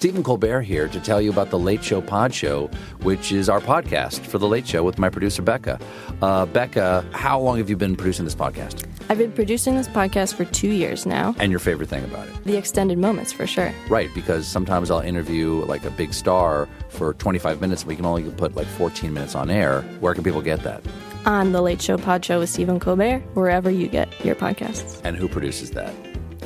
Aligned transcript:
Stephen 0.00 0.22
Colbert 0.22 0.62
here 0.62 0.88
to 0.88 0.98
tell 0.98 1.20
you 1.20 1.28
about 1.30 1.50
the 1.50 1.58
Late 1.58 1.84
Show 1.84 2.00
Pod 2.00 2.32
Show, 2.32 2.70
which 3.02 3.32
is 3.32 3.50
our 3.50 3.60
podcast 3.60 4.20
for 4.20 4.38
the 4.38 4.48
Late 4.48 4.66
Show 4.66 4.82
with 4.82 4.98
my 4.98 5.10
producer 5.10 5.42
Becca. 5.42 5.78
Uh, 6.22 6.46
Becca, 6.46 7.04
how 7.12 7.38
long 7.38 7.58
have 7.58 7.68
you 7.68 7.76
been 7.76 7.94
producing 7.94 8.24
this 8.24 8.34
podcast? 8.34 8.86
I've 9.10 9.18
been 9.18 9.30
producing 9.30 9.76
this 9.76 9.88
podcast 9.88 10.36
for 10.36 10.46
two 10.46 10.70
years 10.70 11.04
now. 11.04 11.34
And 11.38 11.50
your 11.50 11.58
favorite 11.58 11.90
thing 11.90 12.02
about 12.04 12.26
it? 12.28 12.44
The 12.44 12.56
extended 12.56 12.96
moments, 12.96 13.30
for 13.30 13.46
sure. 13.46 13.74
Right, 13.90 14.08
because 14.14 14.46
sometimes 14.46 14.90
I'll 14.90 15.00
interview 15.00 15.66
like 15.66 15.84
a 15.84 15.90
big 15.90 16.14
star 16.14 16.66
for 16.88 17.12
25 17.12 17.60
minutes, 17.60 17.82
and 17.82 17.90
we 17.90 17.94
can 17.96 18.06
only 18.06 18.22
put 18.30 18.56
like 18.56 18.68
14 18.68 19.12
minutes 19.12 19.34
on 19.34 19.50
air. 19.50 19.82
Where 20.00 20.14
can 20.14 20.24
people 20.24 20.40
get 20.40 20.62
that? 20.62 20.82
On 21.26 21.52
the 21.52 21.60
Late 21.60 21.82
Show 21.82 21.98
Pod 21.98 22.24
Show 22.24 22.38
with 22.38 22.48
Stephen 22.48 22.80
Colbert, 22.80 23.18
wherever 23.34 23.70
you 23.70 23.86
get 23.86 24.08
your 24.24 24.34
podcasts. 24.34 24.98
And 25.04 25.14
who 25.14 25.28
produces 25.28 25.72
that? 25.72 25.92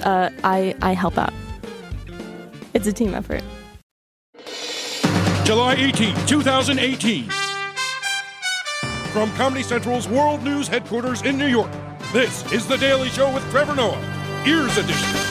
Uh, 0.02 0.30
I 0.42 0.74
I 0.82 0.92
help 0.94 1.16
out. 1.16 1.32
It's 2.74 2.88
a 2.88 2.92
team 2.92 3.14
effort. 3.14 3.42
July 5.44 5.74
18, 5.74 6.26
2018. 6.26 7.30
From 9.12 9.30
Comedy 9.36 9.62
Central's 9.62 10.08
World 10.08 10.42
News 10.42 10.66
headquarters 10.66 11.22
in 11.22 11.38
New 11.38 11.46
York, 11.46 11.70
this 12.12 12.50
is 12.52 12.66
The 12.66 12.76
Daily 12.76 13.08
Show 13.10 13.32
with 13.32 13.48
Trevor 13.50 13.76
Noah, 13.76 14.42
Ears 14.44 14.76
Edition. 14.76 15.23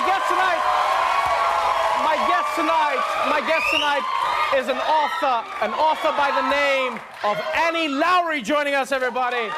My 0.00 0.06
guest 0.06 0.28
tonight, 0.28 0.62
my 2.04 2.16
guest 2.26 2.48
tonight, 2.56 3.00
my 3.28 3.40
guest 3.46 3.66
tonight 3.70 4.02
is 4.56 4.68
an 4.68 4.78
author, 4.78 5.44
an 5.62 5.74
author 5.74 6.10
by 6.16 6.30
the 6.30 6.48
name 6.48 6.98
of 7.22 7.38
Annie 7.54 7.88
Lowrey 7.88 8.42
joining 8.42 8.74
us, 8.74 8.92
everybody. 8.92 9.50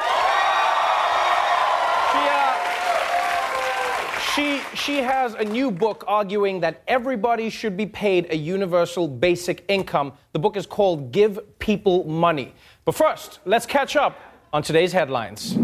She, 2.11 2.27
uh, 2.29 2.59
she, 4.35 4.59
she 4.75 4.97
has 4.97 5.33
a 5.35 5.45
new 5.45 5.71
book 5.71 6.03
arguing 6.09 6.59
that 6.59 6.83
everybody 6.89 7.49
should 7.49 7.77
be 7.77 7.85
paid 7.85 8.27
a 8.29 8.35
universal 8.35 9.07
basic 9.07 9.63
income. 9.69 10.11
The 10.33 10.39
book 10.39 10.57
is 10.57 10.65
called 10.65 11.13
Give 11.13 11.39
People 11.59 12.03
Money. 12.03 12.53
But 12.83 12.95
first, 12.95 13.39
let's 13.45 13.65
catch 13.65 13.95
up 13.95 14.19
on 14.51 14.61
today's 14.61 14.91
headlines. 14.91 15.55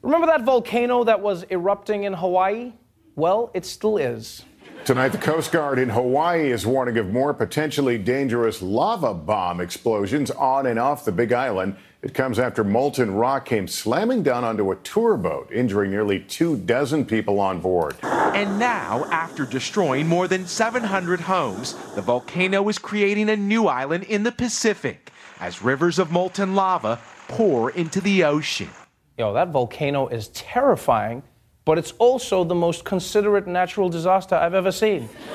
Remember 0.00 0.26
that 0.26 0.44
volcano 0.44 1.04
that 1.04 1.20
was 1.20 1.44
erupting 1.50 2.04
in 2.04 2.14
Hawaii? 2.14 2.72
Well, 3.16 3.50
it 3.54 3.64
still 3.64 3.96
is. 3.96 4.44
Tonight, 4.84 5.08
the 5.08 5.18
Coast 5.18 5.50
Guard 5.50 5.78
in 5.78 5.88
Hawaii 5.88 6.52
is 6.52 6.66
warning 6.66 6.98
of 6.98 7.08
more 7.08 7.32
potentially 7.32 7.96
dangerous 7.96 8.60
lava 8.60 9.14
bomb 9.14 9.58
explosions 9.58 10.30
on 10.30 10.66
and 10.66 10.78
off 10.78 11.06
the 11.06 11.12
Big 11.12 11.32
Island. 11.32 11.76
It 12.02 12.12
comes 12.12 12.38
after 12.38 12.62
molten 12.62 13.14
rock 13.14 13.46
came 13.46 13.68
slamming 13.68 14.22
down 14.22 14.44
onto 14.44 14.70
a 14.70 14.76
tour 14.76 15.16
boat, 15.16 15.50
injuring 15.50 15.92
nearly 15.92 16.20
two 16.20 16.58
dozen 16.58 17.06
people 17.06 17.40
on 17.40 17.58
board. 17.58 17.96
And 18.02 18.58
now, 18.58 19.06
after 19.06 19.46
destroying 19.46 20.06
more 20.06 20.28
than 20.28 20.46
700 20.46 21.20
homes, 21.20 21.74
the 21.94 22.02
volcano 22.02 22.68
is 22.68 22.78
creating 22.78 23.30
a 23.30 23.36
new 23.36 23.66
island 23.66 24.04
in 24.04 24.24
the 24.24 24.30
Pacific 24.30 25.10
as 25.40 25.62
rivers 25.62 25.98
of 25.98 26.12
molten 26.12 26.54
lava 26.54 27.00
pour 27.28 27.70
into 27.70 28.02
the 28.02 28.24
ocean. 28.24 28.68
Yo, 29.16 29.32
that 29.32 29.48
volcano 29.48 30.06
is 30.08 30.28
terrifying, 30.28 31.22
but 31.66 31.78
it's 31.78 31.92
also 31.98 32.44
the 32.44 32.54
most 32.54 32.84
considerate 32.84 33.46
natural 33.46 33.88
disaster 33.88 34.36
I've 34.36 34.54
ever 34.54 34.70
seen. 34.72 35.08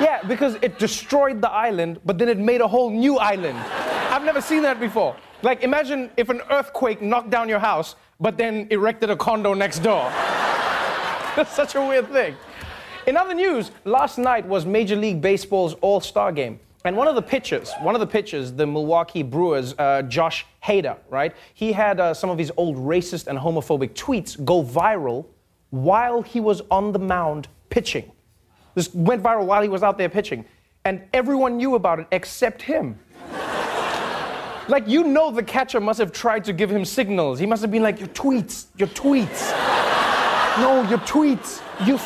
yeah, 0.00 0.20
because 0.26 0.56
it 0.60 0.78
destroyed 0.78 1.40
the 1.40 1.50
island, 1.50 2.00
but 2.04 2.18
then 2.18 2.28
it 2.28 2.36
made 2.36 2.60
a 2.60 2.66
whole 2.68 2.90
new 2.90 3.16
island. 3.16 3.56
I've 3.56 4.24
never 4.24 4.40
seen 4.40 4.62
that 4.62 4.80
before. 4.80 5.16
Like, 5.42 5.62
imagine 5.62 6.10
if 6.16 6.30
an 6.30 6.42
earthquake 6.50 7.00
knocked 7.00 7.30
down 7.30 7.48
your 7.48 7.60
house, 7.60 7.94
but 8.18 8.36
then 8.36 8.66
erected 8.70 9.08
a 9.08 9.16
condo 9.16 9.54
next 9.54 9.78
door. 9.78 10.10
That's 11.36 11.54
such 11.54 11.76
a 11.76 11.80
weird 11.80 12.08
thing. 12.08 12.34
In 13.06 13.16
other 13.16 13.34
news, 13.34 13.70
last 13.84 14.18
night 14.18 14.44
was 14.44 14.66
Major 14.66 14.96
League 14.96 15.20
Baseball's 15.20 15.74
All 15.74 16.00
Star 16.00 16.32
game. 16.32 16.58
And 16.84 16.96
one 16.96 17.06
of 17.06 17.14
the 17.14 17.22
pitchers, 17.22 17.72
one 17.82 17.94
of 17.94 18.00
the 18.00 18.06
pitchers, 18.06 18.52
the 18.52 18.66
Milwaukee 18.66 19.22
Brewers, 19.22 19.74
uh, 19.78 20.02
Josh 20.02 20.44
Hader, 20.64 20.96
right? 21.08 21.34
He 21.54 21.72
had 21.72 22.00
uh, 22.00 22.14
some 22.14 22.30
of 22.30 22.38
his 22.38 22.50
old 22.56 22.76
racist 22.76 23.28
and 23.28 23.38
homophobic 23.38 23.90
tweets 23.90 24.44
go 24.44 24.64
viral 24.64 25.26
while 25.82 26.22
he 26.22 26.40
was 26.40 26.62
on 26.70 26.92
the 26.92 26.98
mound 26.98 27.48
pitching. 27.70 28.10
This 28.74 28.92
went 28.94 29.22
viral 29.22 29.46
while 29.46 29.62
he 29.62 29.68
was 29.68 29.82
out 29.82 29.98
there 29.98 30.08
pitching. 30.08 30.44
And 30.84 31.02
everyone 31.12 31.56
knew 31.56 31.74
about 31.74 31.98
it 31.98 32.06
except 32.12 32.62
him. 32.62 32.98
like, 34.68 34.86
you 34.86 35.04
know, 35.04 35.30
the 35.30 35.42
catcher 35.42 35.80
must 35.80 35.98
have 35.98 36.12
tried 36.12 36.44
to 36.44 36.52
give 36.52 36.70
him 36.70 36.84
signals. 36.84 37.38
He 37.38 37.46
must 37.46 37.62
have 37.62 37.70
been 37.70 37.82
like, 37.82 37.98
Your 37.98 38.08
tweets, 38.08 38.66
your 38.76 38.88
tweets. 38.88 39.50
no, 40.58 40.82
your 40.88 40.98
tweets. 41.00 41.60
You 41.86 41.98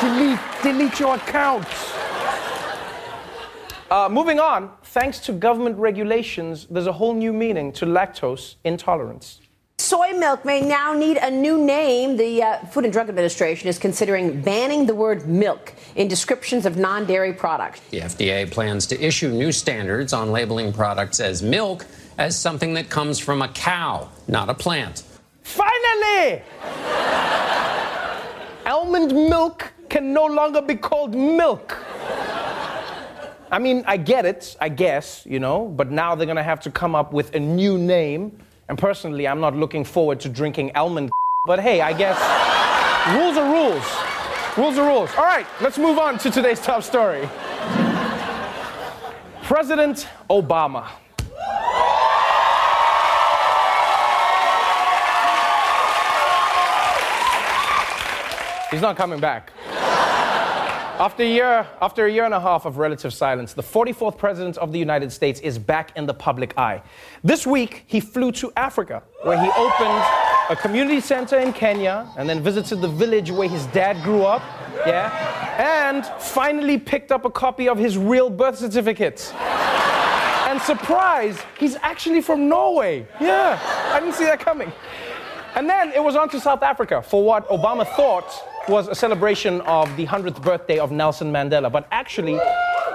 delete, 0.00 0.40
delete 0.62 1.00
your 1.00 1.14
account. 1.14 1.66
Uh, 3.90 4.06
moving 4.10 4.38
on, 4.38 4.70
thanks 4.82 5.18
to 5.18 5.32
government 5.32 5.76
regulations, 5.78 6.66
there's 6.66 6.86
a 6.86 6.92
whole 6.92 7.14
new 7.14 7.32
meaning 7.32 7.72
to 7.72 7.86
lactose 7.86 8.56
intolerance. 8.64 9.40
Soy 9.88 10.12
milk 10.12 10.44
may 10.44 10.60
now 10.60 10.92
need 10.92 11.16
a 11.16 11.30
new 11.30 11.56
name. 11.56 12.18
The 12.18 12.42
uh, 12.42 12.58
Food 12.66 12.84
and 12.84 12.92
Drug 12.92 13.08
Administration 13.08 13.70
is 13.70 13.78
considering 13.78 14.42
banning 14.42 14.84
the 14.84 14.94
word 14.94 15.26
milk 15.26 15.72
in 15.96 16.08
descriptions 16.08 16.66
of 16.66 16.76
non 16.76 17.06
dairy 17.06 17.32
products. 17.32 17.80
The 17.88 18.00
FDA 18.00 18.50
plans 18.50 18.86
to 18.88 19.02
issue 19.02 19.30
new 19.30 19.50
standards 19.50 20.12
on 20.12 20.30
labeling 20.30 20.74
products 20.74 21.20
as 21.20 21.42
milk 21.42 21.86
as 22.18 22.38
something 22.38 22.74
that 22.74 22.90
comes 22.90 23.18
from 23.18 23.40
a 23.40 23.48
cow, 23.48 24.10
not 24.26 24.50
a 24.50 24.54
plant. 24.54 25.04
Finally! 25.40 26.42
Almond 28.66 29.12
milk 29.12 29.72
can 29.88 30.12
no 30.12 30.26
longer 30.26 30.60
be 30.60 30.74
called 30.74 31.14
milk. 31.14 31.82
I 33.50 33.58
mean, 33.58 33.84
I 33.86 33.96
get 33.96 34.26
it, 34.26 34.54
I 34.60 34.68
guess, 34.68 35.24
you 35.24 35.40
know, 35.40 35.66
but 35.66 35.90
now 35.90 36.14
they're 36.14 36.26
gonna 36.26 36.42
have 36.42 36.60
to 36.60 36.70
come 36.70 36.94
up 36.94 37.14
with 37.14 37.34
a 37.34 37.40
new 37.40 37.78
name. 37.78 38.38
And 38.68 38.76
personally, 38.78 39.26
I'm 39.26 39.40
not 39.40 39.56
looking 39.56 39.84
forward 39.84 40.20
to 40.20 40.28
drinking 40.28 40.72
almond. 40.74 41.10
But 41.46 41.60
hey, 41.60 41.80
I 41.80 41.94
guess 41.94 42.18
rules 43.16 43.38
are 43.38 43.50
rules. 43.50 43.84
Rules 44.58 44.76
are 44.76 44.86
rules. 44.86 45.10
All 45.16 45.24
right, 45.24 45.46
let's 45.62 45.78
move 45.78 45.98
on 45.98 46.18
to 46.18 46.30
today's 46.30 46.60
top 46.60 46.82
story. 46.82 47.26
President 49.44 50.08
Obama. 50.28 50.88
He's 58.70 58.82
not 58.82 58.98
coming 58.98 59.20
back. 59.20 59.52
After 60.98 61.22
a, 61.22 61.26
year, 61.26 61.64
after 61.80 62.06
a 62.06 62.12
year 62.12 62.24
and 62.24 62.34
a 62.34 62.40
half 62.40 62.64
of 62.64 62.76
relative 62.76 63.14
silence, 63.14 63.52
the 63.52 63.62
44th 63.62 64.18
President 64.18 64.58
of 64.58 64.72
the 64.72 64.80
United 64.80 65.12
States 65.12 65.38
is 65.38 65.56
back 65.56 65.96
in 65.96 66.06
the 66.06 66.14
public 66.14 66.58
eye. 66.58 66.82
This 67.22 67.46
week, 67.46 67.84
he 67.86 68.00
flew 68.00 68.32
to 68.32 68.52
Africa, 68.56 69.04
where 69.22 69.40
he 69.40 69.48
opened 69.50 70.02
a 70.50 70.56
community 70.60 71.00
center 71.00 71.38
in 71.38 71.52
Kenya 71.52 72.10
and 72.18 72.28
then 72.28 72.42
visited 72.42 72.80
the 72.80 72.88
village 72.88 73.30
where 73.30 73.48
his 73.48 73.64
dad 73.66 74.02
grew 74.02 74.22
up, 74.22 74.42
yeah, 74.88 75.86
and 75.86 76.04
finally 76.20 76.78
picked 76.78 77.12
up 77.12 77.24
a 77.24 77.30
copy 77.30 77.68
of 77.68 77.78
his 77.78 77.96
real 77.96 78.28
birth 78.28 78.58
certificate. 78.58 79.32
And 80.48 80.60
surprise, 80.60 81.38
he's 81.60 81.76
actually 81.76 82.22
from 82.22 82.48
Norway. 82.48 83.06
Yeah, 83.20 83.60
I 83.92 84.00
didn't 84.00 84.16
see 84.16 84.24
that 84.24 84.40
coming. 84.40 84.72
And 85.54 85.70
then 85.70 85.92
it 85.92 86.02
was 86.02 86.16
on 86.16 86.28
to 86.30 86.40
South 86.40 86.64
Africa 86.64 87.02
for 87.02 87.22
what 87.22 87.48
Obama 87.50 87.86
thought 87.94 88.32
was 88.68 88.88
a 88.88 88.94
celebration 88.94 89.60
of 89.62 89.94
the 89.96 90.06
100th 90.06 90.42
birthday 90.42 90.78
of 90.78 90.90
Nelson 90.90 91.32
Mandela. 91.32 91.70
But 91.70 91.88
actually, 91.90 92.38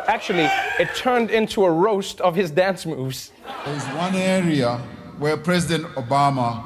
actually, 0.07 0.47
it 0.79 0.89
turned 0.95 1.31
into 1.31 1.65
a 1.65 1.71
roast 1.71 2.21
of 2.21 2.35
his 2.35 2.51
dance 2.51 2.85
moves. 2.85 3.31
There's 3.65 3.85
one 3.85 4.15
area 4.15 4.77
where 5.17 5.37
President 5.37 5.85
Obama 5.95 6.63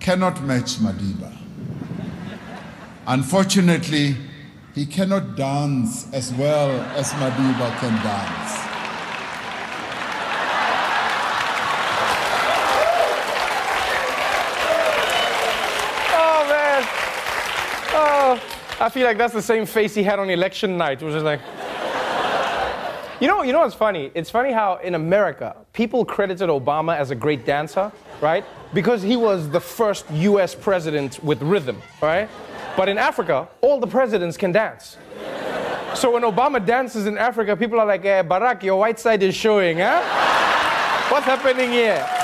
cannot 0.00 0.42
match 0.42 0.78
Madiba. 0.78 1.36
Unfortunately, 3.06 4.16
he 4.74 4.86
cannot 4.86 5.36
dance 5.36 6.06
as 6.12 6.32
well 6.34 6.70
as 6.96 7.12
Madiba 7.14 7.76
can 7.80 7.92
dance. 8.04 8.52
Oh 16.12 16.46
man. 16.48 16.82
Oh, 17.92 18.40
I 18.80 18.88
feel 18.88 19.04
like 19.04 19.18
that's 19.18 19.34
the 19.34 19.42
same 19.42 19.66
face 19.66 19.94
he 19.94 20.02
had 20.02 20.18
on 20.18 20.30
election 20.30 20.78
night. 20.78 21.02
It 21.02 21.04
was 21.04 21.14
just 21.14 21.24
like. 21.24 21.40
You 23.20 23.26
know, 23.26 23.42
you 23.42 23.52
know 23.52 23.60
what's 23.60 23.74
funny? 23.74 24.10
It's 24.14 24.30
funny 24.30 24.50
how 24.50 24.76
in 24.76 24.94
America 24.94 25.54
people 25.74 26.06
credited 26.06 26.48
Obama 26.48 26.96
as 26.96 27.10
a 27.10 27.14
great 27.14 27.44
dancer, 27.44 27.92
right? 28.22 28.42
Because 28.72 29.02
he 29.02 29.14
was 29.14 29.50
the 29.50 29.60
first 29.60 30.10
U.S. 30.10 30.54
president 30.54 31.22
with 31.22 31.42
rhythm, 31.42 31.82
right? 32.00 32.30
But 32.78 32.88
in 32.88 32.96
Africa, 32.96 33.46
all 33.60 33.78
the 33.78 33.86
presidents 33.86 34.38
can 34.38 34.52
dance. 34.52 34.96
So 35.94 36.12
when 36.12 36.22
Obama 36.22 36.64
dances 36.64 37.04
in 37.04 37.18
Africa, 37.18 37.54
people 37.54 37.78
are 37.78 37.86
like, 37.86 38.06
eh, 38.06 38.22
Barack, 38.22 38.62
your 38.62 38.78
white 38.78 38.98
side 38.98 39.22
is 39.22 39.34
showing, 39.34 39.78
huh? 39.80 40.00
What's 41.10 41.26
happening 41.26 41.72
here? 41.72 42.19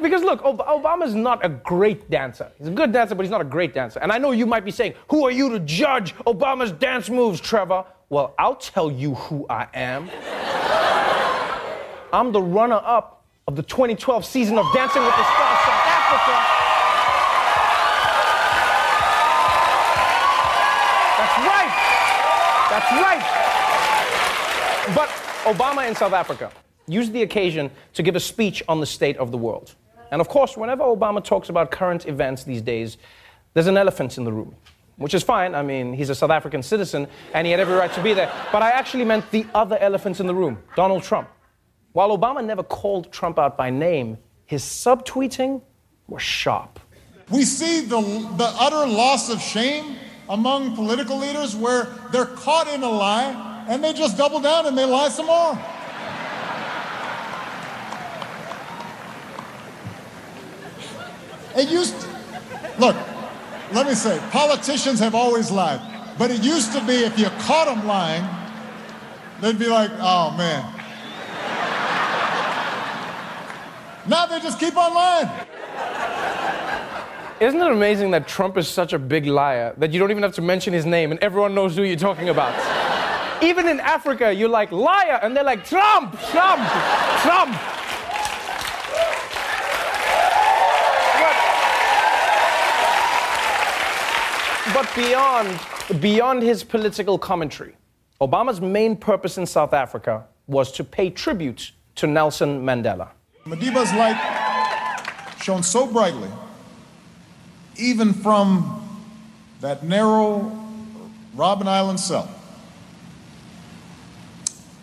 Because 0.00 0.22
look, 0.22 0.42
Ob- 0.44 0.64
Obama's 0.66 1.14
not 1.14 1.44
a 1.44 1.48
great 1.48 2.08
dancer. 2.10 2.50
He's 2.58 2.68
a 2.68 2.72
good 2.72 2.92
dancer, 2.92 3.14
but 3.14 3.24
he's 3.24 3.30
not 3.30 3.40
a 3.40 3.44
great 3.44 3.74
dancer. 3.74 3.98
And 4.00 4.12
I 4.12 4.18
know 4.18 4.30
you 4.30 4.46
might 4.46 4.64
be 4.64 4.70
saying, 4.70 4.94
Who 5.08 5.24
are 5.24 5.30
you 5.30 5.48
to 5.50 5.60
judge 5.60 6.14
Obama's 6.26 6.72
dance 6.72 7.08
moves, 7.10 7.40
Trevor? 7.40 7.84
Well, 8.10 8.34
I'll 8.38 8.56
tell 8.56 8.90
you 8.90 9.14
who 9.14 9.46
I 9.50 9.66
am. 9.74 10.08
I'm 12.12 12.32
the 12.32 12.40
runner 12.42 12.80
up 12.82 13.24
of 13.46 13.56
the 13.56 13.62
2012 13.62 14.24
season 14.24 14.56
of 14.58 14.64
Dancing 14.72 15.02
with 15.02 15.14
the 15.14 15.24
Stars 15.24 15.58
South 15.64 15.86
Africa. 15.86 16.44
That's 21.18 21.38
right. 21.48 21.72
That's 22.70 22.90
right. 22.92 23.24
But 24.94 25.08
Obama 25.44 25.88
in 25.88 25.94
South 25.94 26.12
Africa 26.12 26.50
used 26.86 27.12
the 27.12 27.22
occasion 27.22 27.70
to 27.94 28.02
give 28.02 28.16
a 28.16 28.20
speech 28.20 28.62
on 28.68 28.80
the 28.80 28.86
state 28.86 29.16
of 29.18 29.30
the 29.30 29.38
world. 29.38 29.74
And 30.10 30.20
of 30.20 30.28
course, 30.28 30.56
whenever 30.56 30.84
Obama 30.84 31.22
talks 31.22 31.48
about 31.48 31.70
current 31.70 32.06
events 32.06 32.44
these 32.44 32.62
days, 32.62 32.98
there's 33.54 33.66
an 33.66 33.76
elephant 33.76 34.18
in 34.18 34.24
the 34.24 34.32
room, 34.32 34.54
which 34.96 35.14
is 35.14 35.22
fine. 35.22 35.54
I 35.54 35.62
mean, 35.62 35.92
he's 35.92 36.10
a 36.10 36.14
South 36.14 36.30
African 36.30 36.62
citizen 36.62 37.08
and 37.34 37.46
he 37.46 37.50
had 37.50 37.60
every 37.60 37.74
right 37.74 37.92
to 37.92 38.02
be 38.02 38.14
there. 38.14 38.32
But 38.52 38.62
I 38.62 38.70
actually 38.70 39.04
meant 39.04 39.30
the 39.30 39.46
other 39.54 39.78
elephant 39.78 40.20
in 40.20 40.26
the 40.26 40.34
room, 40.34 40.58
Donald 40.76 41.02
Trump. 41.02 41.28
While 41.92 42.16
Obama 42.16 42.44
never 42.44 42.62
called 42.62 43.12
Trump 43.12 43.38
out 43.38 43.56
by 43.56 43.70
name, 43.70 44.18
his 44.46 44.62
subtweeting 44.62 45.62
was 46.06 46.22
sharp. 46.22 46.80
We 47.30 47.42
see 47.44 47.82
the, 47.82 48.00
the 48.36 48.50
utter 48.58 48.86
loss 48.86 49.28
of 49.30 49.40
shame 49.42 49.96
among 50.28 50.74
political 50.74 51.18
leaders 51.18 51.54
where 51.56 51.88
they're 52.12 52.26
caught 52.26 52.68
in 52.68 52.82
a 52.82 52.88
lie 52.88 53.66
and 53.68 53.82
they 53.84 53.92
just 53.92 54.16
double 54.16 54.40
down 54.40 54.66
and 54.66 54.76
they 54.76 54.84
lie 54.84 55.08
some 55.08 55.26
more. 55.26 55.58
It 61.58 61.68
used 61.68 61.94
look, 62.78 62.96
let 63.72 63.86
me 63.86 63.94
say, 63.94 64.18
politicians 64.30 65.00
have 65.00 65.14
always 65.14 65.50
lied. 65.50 65.80
But 66.18 66.30
it 66.30 66.42
used 66.42 66.72
to 66.72 66.84
be 66.86 66.94
if 67.04 67.18
you 67.18 67.26
caught 67.40 67.66
them 67.66 67.86
lying, 67.86 68.24
they'd 69.40 69.58
be 69.58 69.66
like, 69.66 69.90
oh 69.98 70.34
man. 70.36 70.74
Now 74.08 74.26
they 74.26 74.40
just 74.40 74.58
keep 74.58 74.76
on 74.76 74.94
lying. 74.94 75.28
Isn't 77.40 77.60
it 77.60 77.70
amazing 77.70 78.10
that 78.12 78.26
Trump 78.26 78.56
is 78.56 78.66
such 78.66 78.92
a 78.92 78.98
big 78.98 79.26
liar 79.26 79.74
that 79.76 79.92
you 79.92 79.98
don't 79.98 80.10
even 80.10 80.22
have 80.22 80.34
to 80.34 80.42
mention 80.42 80.72
his 80.72 80.86
name 80.86 81.10
and 81.10 81.20
everyone 81.20 81.54
knows 81.54 81.76
who 81.76 81.82
you're 81.82 81.96
talking 81.96 82.28
about? 82.30 82.54
even 83.42 83.68
in 83.68 83.80
Africa, 83.80 84.32
you're 84.32 84.48
like, 84.48 84.72
liar, 84.72 85.20
and 85.22 85.36
they're 85.36 85.44
like, 85.44 85.64
Trump, 85.64 86.18
Trump, 86.30 86.68
Trump. 87.22 87.77
But 94.74 94.90
beyond, 94.94 95.58
beyond 96.00 96.42
his 96.42 96.62
political 96.62 97.18
commentary, 97.18 97.74
Obama's 98.20 98.60
main 98.60 98.96
purpose 98.96 99.38
in 99.38 99.46
South 99.46 99.72
Africa 99.72 100.24
was 100.46 100.70
to 100.72 100.84
pay 100.84 101.10
tribute 101.10 101.72
to 101.94 102.06
Nelson 102.06 102.62
Mandela. 102.62 103.08
Madiba's 103.46 103.92
light 103.94 104.18
shone 105.40 105.62
so 105.62 105.86
brightly, 105.86 106.28
even 107.76 108.12
from 108.12 109.00
that 109.60 109.84
narrow 109.84 110.52
Robben 111.34 111.66
Island 111.66 111.98
cell, 111.98 112.28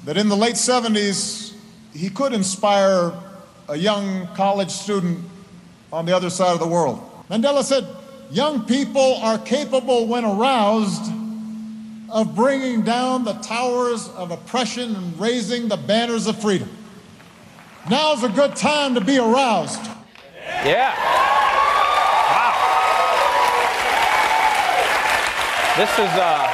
that 0.05 0.17
in 0.17 0.29
the 0.29 0.35
late 0.35 0.55
70s, 0.55 1.53
he 1.93 2.09
could 2.09 2.33
inspire 2.33 3.13
a 3.69 3.75
young 3.77 4.27
college 4.35 4.71
student 4.71 5.23
on 5.91 6.05
the 6.05 6.15
other 6.15 6.29
side 6.29 6.53
of 6.53 6.59
the 6.59 6.67
world. 6.67 7.01
Mandela 7.29 7.63
said, 7.63 7.85
Young 8.31 8.65
people 8.65 9.15
are 9.15 9.37
capable, 9.37 10.07
when 10.07 10.25
aroused, 10.25 11.11
of 12.09 12.35
bringing 12.35 12.81
down 12.81 13.23
the 13.23 13.33
towers 13.33 14.09
of 14.09 14.31
oppression 14.31 14.95
and 14.95 15.19
raising 15.19 15.67
the 15.67 15.77
banners 15.77 16.27
of 16.27 16.39
freedom. 16.39 16.69
Now's 17.89 18.23
a 18.23 18.29
good 18.29 18.55
time 18.55 18.95
to 18.95 19.01
be 19.01 19.17
aroused. 19.17 19.81
Yeah. 20.65 20.95
Wow. 22.31 22.53
This 25.77 25.91
is 25.93 26.09
uh, 26.15 26.51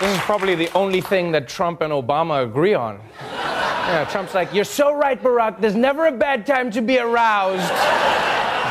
this 0.00 0.16
is 0.16 0.22
probably 0.22 0.54
the 0.54 0.70
only 0.74 1.00
thing 1.00 1.32
that 1.32 1.48
Trump 1.48 1.80
and 1.80 1.92
Obama 1.92 2.44
agree 2.44 2.74
on. 2.74 3.00
Yeah, 3.22 4.06
Trump's 4.10 4.34
like, 4.34 4.52
"You're 4.54 4.64
so 4.64 4.94
right, 4.94 5.20
Barack. 5.20 5.60
There's 5.60 5.74
never 5.74 6.06
a 6.06 6.12
bad 6.12 6.46
time 6.46 6.70
to 6.70 6.82
be 6.82 6.98
aroused." 6.98 7.72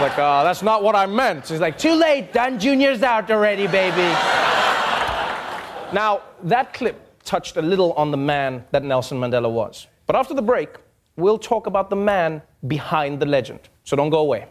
Like, 0.02 0.18
uh, 0.18 0.44
"That's 0.44 0.62
not 0.62 0.84
what 0.84 0.96
I 0.96 1.06
meant." 1.06 1.48
He's 1.48 1.60
like, 1.60 1.78
"Too 1.78 1.94
late. 1.94 2.34
Don 2.34 2.60
Jr.'s 2.60 3.04
out 3.04 3.30
already, 3.30 3.68
baby." 3.68 4.10
Now 5.92 6.22
that 6.44 6.74
clip 6.74 7.24
touched 7.24 7.58
a 7.58 7.62
little 7.62 7.94
on 7.94 8.12
the 8.12 8.18
man 8.18 8.64
that 8.72 8.84
Nelson 8.84 9.20
Mandela 9.20 9.52
was. 9.52 9.88
But 10.06 10.16
after 10.16 10.34
the 10.34 10.42
break, 10.42 10.70
we'll 11.16 11.38
talk 11.38 11.68
about 11.68 11.90
the 11.90 11.96
man 11.96 12.42
behind 12.68 13.20
the 13.20 13.26
legend. 13.26 13.60
So 13.84 13.96
don't 13.96 14.10
go 14.10 14.20
away. 14.20 14.48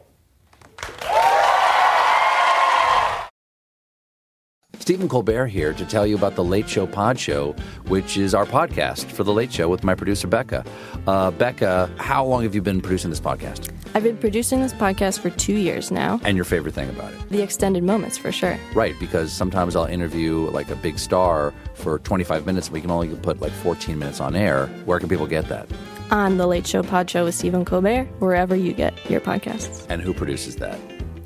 Stephen 4.89 5.07
Colbert 5.07 5.49
here 5.49 5.75
to 5.75 5.85
tell 5.85 6.07
you 6.07 6.17
about 6.17 6.35
the 6.35 6.43
Late 6.43 6.67
Show 6.67 6.87
Pod 6.87 7.21
Show, 7.21 7.55
which 7.89 8.17
is 8.17 8.35
our 8.35 8.47
podcast 8.47 9.05
for 9.05 9.23
the 9.23 9.35
Late 9.35 9.53
Show 9.53 9.69
with 9.69 9.85
my 9.85 9.95
producer 9.95 10.27
Becca. 10.27 10.65
Uh, 11.07 11.31
Becca, 11.31 11.91
how 11.99 12.25
long 12.25 12.43
have 12.43 12.55
you 12.55 12.63
been 12.63 12.81
producing 12.81 13.11
this 13.11 13.21
podcast? 13.21 13.71
I've 13.95 14.03
been 14.03 14.17
producing 14.17 14.63
this 14.63 14.73
podcast 14.73 15.19
for 15.19 15.29
two 15.29 15.57
years 15.57 15.91
now. 15.91 16.23
And 16.25 16.39
your 16.39 16.47
favorite 16.47 16.73
thing 16.73 16.89
about 16.89 17.13
it? 17.13 17.29
The 17.29 17.43
extended 17.43 17.85
moments, 17.85 18.17
for 18.17 18.33
sure. 18.33 18.59
Right, 18.73 18.95
because 18.99 19.31
sometimes 19.31 19.77
I'll 19.77 19.85
interview 19.85 20.49
like 20.53 20.71
a 20.71 20.77
big 20.77 20.99
star 20.99 21.53
for 21.75 21.99
25 21.99 22.47
minutes, 22.47 22.69
and 22.69 22.73
we 22.73 22.81
can 22.81 22.91
only 22.91 23.15
put 23.15 23.43
like 23.43 23.53
14 23.53 23.99
minutes 23.99 24.21
on 24.21 24.35
air. 24.35 24.69
Where 24.87 24.99
can 24.99 25.11
people 25.11 25.27
get 25.27 25.51
that? 25.51 25.69
On 26.11 26.39
the 26.39 26.47
Late 26.47 26.67
Show 26.67 26.83
Pod 26.83 27.11
Show 27.11 27.27
with 27.27 27.35
Stephen 27.35 27.67
Colbert, 27.67 28.05
wherever 28.21 28.57
you 28.57 28.73
get 28.73 28.95
your 29.11 29.21
podcasts. 29.21 29.85
And 29.91 30.01
who 30.01 30.15
produces 30.15 30.57
that? 30.57 30.81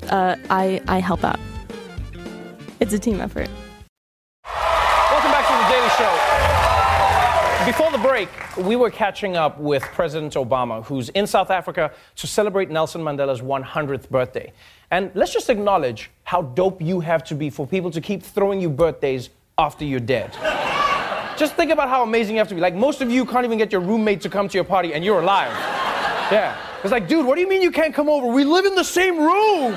Uh, 0.09 0.35
I 0.49 0.81
I 0.89 0.99
help 0.99 1.23
out. 1.23 1.39
It's 2.83 2.91
a 2.91 2.99
team 2.99 3.21
effort. 3.21 3.47
Welcome 4.43 5.31
back 5.31 5.47
to 5.47 5.53
the 5.55 5.69
Daily 5.71 5.87
Show. 5.95 7.65
Before 7.65 7.89
the 7.93 7.97
break, 7.97 8.27
we 8.57 8.75
were 8.75 8.89
catching 8.89 9.37
up 9.37 9.57
with 9.57 9.83
President 9.83 10.33
Obama, 10.33 10.83
who's 10.83 11.07
in 11.07 11.25
South 11.25 11.49
Africa 11.49 11.93
to 12.17 12.27
celebrate 12.27 12.69
Nelson 12.69 13.01
Mandela's 13.01 13.39
100th 13.39 14.09
birthday. 14.09 14.51
And 14.91 15.11
let's 15.15 15.31
just 15.31 15.49
acknowledge 15.49 16.11
how 16.25 16.41
dope 16.41 16.81
you 16.81 16.99
have 16.99 17.23
to 17.23 17.35
be 17.35 17.49
for 17.49 17.65
people 17.65 17.89
to 17.89 18.01
keep 18.01 18.21
throwing 18.21 18.59
you 18.59 18.69
birthdays 18.69 19.29
after 19.57 19.85
you're 19.85 20.01
dead. 20.01 20.33
just 21.37 21.55
think 21.55 21.71
about 21.71 21.87
how 21.87 22.03
amazing 22.03 22.35
you 22.35 22.39
have 22.39 22.49
to 22.49 22.55
be. 22.55 22.59
Like, 22.59 22.75
most 22.75 22.99
of 22.99 23.09
you 23.09 23.25
can't 23.25 23.45
even 23.45 23.57
get 23.57 23.71
your 23.71 23.79
roommate 23.79 24.19
to 24.23 24.29
come 24.29 24.49
to 24.49 24.57
your 24.57 24.65
party, 24.65 24.93
and 24.93 25.05
you're 25.05 25.21
alive. 25.21 25.53
Yeah. 26.33 26.57
It's 26.83 26.91
like, 26.91 27.07
dude, 27.07 27.25
what 27.25 27.35
do 27.35 27.41
you 27.41 27.47
mean 27.47 27.61
you 27.61 27.71
can't 27.71 27.95
come 27.95 28.09
over? 28.09 28.27
We 28.27 28.43
live 28.43 28.65
in 28.65 28.75
the 28.75 28.83
same 28.83 29.17
room. 29.17 29.73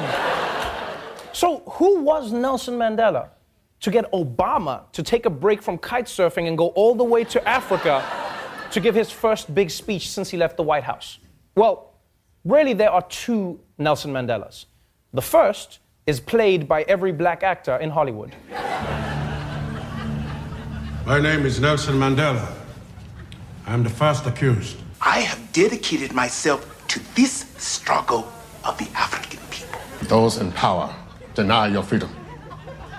So, 1.36 1.58
who 1.72 2.00
was 2.00 2.32
Nelson 2.32 2.78
Mandela 2.78 3.28
to 3.80 3.90
get 3.90 4.10
Obama 4.12 4.90
to 4.92 5.02
take 5.02 5.26
a 5.26 5.30
break 5.30 5.60
from 5.60 5.76
kite 5.76 6.06
surfing 6.06 6.48
and 6.48 6.56
go 6.56 6.68
all 6.68 6.94
the 6.94 7.04
way 7.04 7.24
to 7.24 7.46
Africa 7.46 8.02
to 8.70 8.80
give 8.80 8.94
his 8.94 9.10
first 9.10 9.54
big 9.54 9.70
speech 9.70 10.08
since 10.08 10.30
he 10.30 10.38
left 10.38 10.56
the 10.56 10.62
White 10.62 10.84
House? 10.84 11.18
Well, 11.54 11.92
really, 12.46 12.72
there 12.72 12.90
are 12.90 13.02
two 13.02 13.60
Nelson 13.76 14.14
Mandelas. 14.14 14.64
The 15.12 15.20
first 15.20 15.80
is 16.06 16.20
played 16.20 16.66
by 16.66 16.84
every 16.84 17.12
black 17.12 17.42
actor 17.42 17.76
in 17.76 17.90
Hollywood. 17.90 18.34
My 21.04 21.20
name 21.20 21.44
is 21.44 21.60
Nelson 21.60 21.96
Mandela. 21.96 22.50
I'm 23.66 23.82
the 23.82 23.90
first 23.90 24.24
accused. 24.24 24.78
I 25.02 25.20
have 25.20 25.52
dedicated 25.52 26.14
myself 26.14 26.88
to 26.88 27.14
this 27.14 27.44
struggle 27.58 28.26
of 28.64 28.78
the 28.78 28.88
African 28.94 29.40
people. 29.50 29.78
Those 30.04 30.38
in 30.38 30.50
power 30.52 30.96
deny 31.36 31.68
your 31.68 31.82
freedom. 31.82 32.10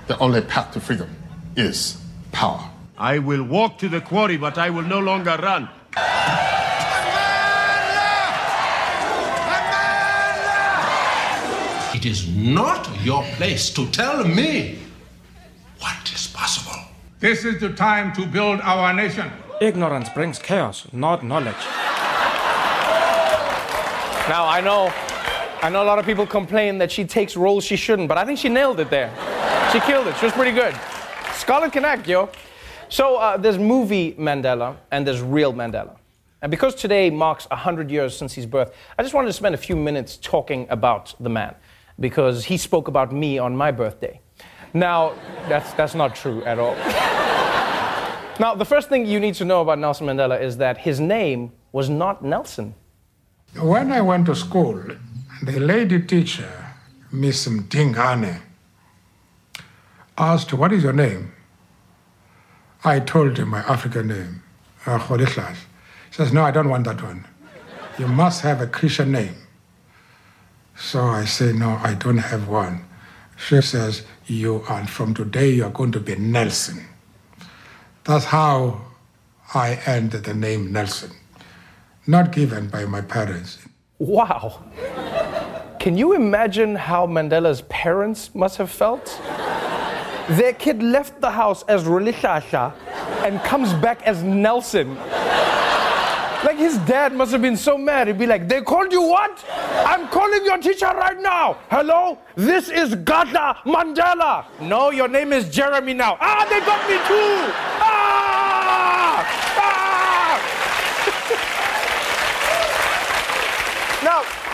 The 0.05 0.17
only 0.19 0.41
path 0.41 0.71
to 0.73 0.79
freedom 0.79 1.09
is 1.55 1.99
power. 2.31 2.69
I 2.97 3.19
will 3.19 3.43
walk 3.43 3.79
to 3.79 3.89
the 3.89 3.99
quarry, 3.99 4.37
but 4.37 4.57
I 4.57 4.69
will 4.69 4.83
no 4.83 4.99
longer 4.99 5.35
run. 5.41 5.67
It 11.95 12.05
is 12.05 12.27
not 12.29 12.87
your 13.03 13.23
place 13.37 13.71
to 13.71 13.87
tell 13.87 14.23
me 14.23 14.77
what 15.79 16.11
is 16.13 16.27
possible. 16.27 16.79
This 17.19 17.43
is 17.43 17.59
the 17.59 17.73
time 17.73 18.13
to 18.13 18.25
build 18.25 18.61
our 18.61 18.93
nation. 18.93 19.31
Ignorance 19.59 20.09
brings 20.09 20.37
chaos, 20.37 20.87
not 20.93 21.23
knowledge. 21.23 21.63
Now, 24.29 24.45
I 24.45 24.61
know, 24.61 24.93
I 25.59 25.69
know 25.69 25.81
a 25.81 25.85
lot 25.85 25.97
of 25.97 26.05
people 26.05 26.27
complain 26.27 26.77
that 26.77 26.91
she 26.91 27.03
takes 27.03 27.35
roles 27.35 27.63
she 27.63 27.75
shouldn't, 27.75 28.07
but 28.07 28.17
I 28.17 28.25
think 28.25 28.37
she 28.37 28.47
nailed 28.47 28.79
it 28.79 28.91
there. 28.91 29.09
She 29.71 29.79
killed 29.79 30.05
it. 30.05 30.15
She 30.17 30.25
was 30.25 30.33
pretty 30.33 30.51
good. 30.51 30.75
Scarlet 31.33 31.73
Connect, 31.73 32.07
yo. 32.07 32.29
So 32.89 33.17
uh, 33.17 33.37
there's 33.37 33.57
movie 33.57 34.13
Mandela 34.13 34.77
and 34.91 35.05
there's 35.05 35.21
real 35.21 35.53
Mandela. 35.53 35.97
And 36.43 36.51
because 36.51 36.75
today 36.75 37.09
marks 37.09 37.49
100 37.49 37.89
years 37.89 38.15
since 38.15 38.33
his 38.33 38.45
birth, 38.45 38.73
I 38.99 39.01
just 39.01 39.15
wanted 39.15 39.27
to 39.27 39.33
spend 39.33 39.55
a 39.55 39.57
few 39.57 39.75
minutes 39.75 40.17
talking 40.17 40.67
about 40.69 41.15
the 41.19 41.29
man 41.29 41.55
because 41.99 42.45
he 42.45 42.57
spoke 42.57 42.87
about 42.87 43.11
me 43.11 43.39
on 43.39 43.57
my 43.57 43.71
birthday. 43.71 44.21
Now, 44.75 45.15
that's, 45.49 45.73
that's 45.73 45.95
not 45.95 46.15
true 46.15 46.43
at 46.43 46.59
all. 46.59 46.75
now, 48.39 48.53
the 48.53 48.65
first 48.65 48.89
thing 48.89 49.07
you 49.07 49.19
need 49.19 49.33
to 49.35 49.45
know 49.45 49.61
about 49.61 49.79
Nelson 49.79 50.05
Mandela 50.05 50.39
is 50.39 50.57
that 50.57 50.77
his 50.77 50.99
name 50.99 51.51
was 51.71 51.89
not 51.89 52.23
Nelson. 52.23 52.75
When 53.59 53.91
I 53.91 54.01
went 54.01 54.27
to 54.27 54.35
school, 54.35 54.83
the 55.41 55.59
lady 55.59 56.01
teacher, 56.01 56.51
Miss 57.11 57.47
Mdingane, 57.47 58.41
asked, 60.17 60.53
What 60.53 60.73
is 60.73 60.83
your 60.83 60.93
name? 60.93 61.31
I 62.83 62.99
told 62.99 63.37
her 63.37 63.45
my 63.45 63.59
African 63.59 64.07
name, 64.07 64.43
uh, 64.85 64.99
He 64.99 65.25
says, 66.11 66.33
No, 66.33 66.43
I 66.43 66.51
don't 66.51 66.69
want 66.69 66.85
that 66.85 67.01
one. 67.03 67.25
You 67.99 68.07
must 68.07 68.41
have 68.41 68.61
a 68.61 68.67
Christian 68.67 69.11
name. 69.11 69.35
So 70.75 71.01
I 71.01 71.25
say, 71.25 71.53
No, 71.53 71.79
I 71.83 71.93
don't 71.93 72.17
have 72.17 72.47
one. 72.47 72.85
She 73.37 73.61
says, 73.61 74.03
You 74.25 74.63
are 74.67 74.87
from 74.87 75.13
today, 75.13 75.49
you 75.51 75.65
are 75.65 75.71
going 75.71 75.91
to 75.91 75.99
be 75.99 76.15
Nelson. 76.15 76.83
That's 78.05 78.25
how 78.25 78.81
I 79.53 79.79
earned 79.87 80.11
the 80.11 80.33
name 80.33 80.71
Nelson, 80.71 81.11
not 82.07 82.31
given 82.31 82.69
by 82.69 82.85
my 82.85 83.01
parents. 83.01 83.59
Wow. 83.99 84.63
Can 85.87 85.95
you 85.97 86.11
imagine 86.11 86.75
how 86.75 87.07
Mandela's 87.07 87.61
parents 87.69 88.35
must 88.35 88.57
have 88.57 88.69
felt? 88.69 89.05
Their 90.31 90.51
kid 90.51 90.83
left 90.83 91.21
the 91.21 91.31
house 91.31 91.63
as 91.69 91.85
Rolihlahla 91.85 92.73
and 93.23 93.39
comes 93.43 93.71
back 93.75 94.01
as 94.03 94.21
Nelson. 94.21 94.97
Like 96.43 96.57
his 96.57 96.77
dad 96.79 97.13
must 97.13 97.31
have 97.31 97.41
been 97.41 97.55
so 97.55 97.77
mad. 97.77 98.07
He'd 98.07 98.17
be 98.17 98.27
like, 98.27 98.49
They 98.49 98.59
called 98.59 98.91
you 98.91 99.01
what? 99.01 99.45
I'm 99.85 100.09
calling 100.09 100.43
your 100.43 100.57
teacher 100.57 100.87
right 100.87 101.21
now. 101.21 101.57
Hello? 101.69 102.17
This 102.35 102.67
is 102.67 102.93
Gadla 102.93 103.55
Mandela. 103.63 104.43
No, 104.59 104.91
your 104.91 105.07
name 105.07 105.31
is 105.31 105.47
Jeremy 105.47 105.93
now. 105.93 106.17
Ah, 106.19 106.45
they 106.49 106.59
got 106.65 106.85
me 106.89 106.97
too. 107.07 107.53
Ah! 107.79 109.23
Ah! 109.55 110.35
now, 114.03 114.46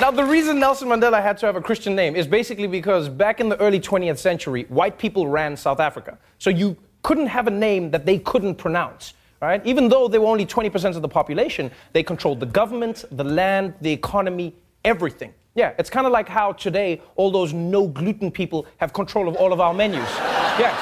now, 0.00 0.10
the 0.10 0.24
reason 0.24 0.58
Nelson 0.58 0.88
Mandela 0.88 1.22
had 1.22 1.38
to 1.38 1.46
have 1.46 1.54
a 1.54 1.60
Christian 1.60 1.94
name 1.94 2.16
is 2.16 2.26
basically 2.26 2.66
because 2.66 3.08
back 3.08 3.38
in 3.38 3.48
the 3.48 3.58
early 3.60 3.78
20th 3.78 4.18
century, 4.18 4.64
white 4.68 4.98
people 4.98 5.28
ran 5.28 5.56
South 5.56 5.78
Africa. 5.78 6.18
So 6.38 6.50
you 6.50 6.76
couldn't 7.02 7.28
have 7.28 7.46
a 7.46 7.50
name 7.50 7.90
that 7.92 8.04
they 8.04 8.18
couldn't 8.18 8.56
pronounce. 8.56 9.14
Right? 9.40 9.64
Even 9.66 9.88
though 9.88 10.08
they 10.08 10.18
were 10.18 10.26
only 10.26 10.46
20% 10.46 10.96
of 10.96 11.02
the 11.02 11.08
population, 11.08 11.70
they 11.92 12.02
controlled 12.02 12.40
the 12.40 12.46
government, 12.46 13.04
the 13.12 13.24
land, 13.24 13.74
the 13.82 13.92
economy, 13.92 14.54
everything. 14.84 15.34
Yeah, 15.54 15.74
it's 15.78 15.90
kind 15.90 16.06
of 16.06 16.12
like 16.12 16.28
how 16.28 16.52
today 16.52 17.00
all 17.14 17.30
those 17.30 17.52
no 17.52 17.86
gluten 17.86 18.30
people 18.30 18.66
have 18.78 18.92
control 18.92 19.28
of 19.28 19.36
all 19.36 19.52
of 19.52 19.60
our 19.60 19.74
menus. 19.74 20.08
yes, 20.58 20.74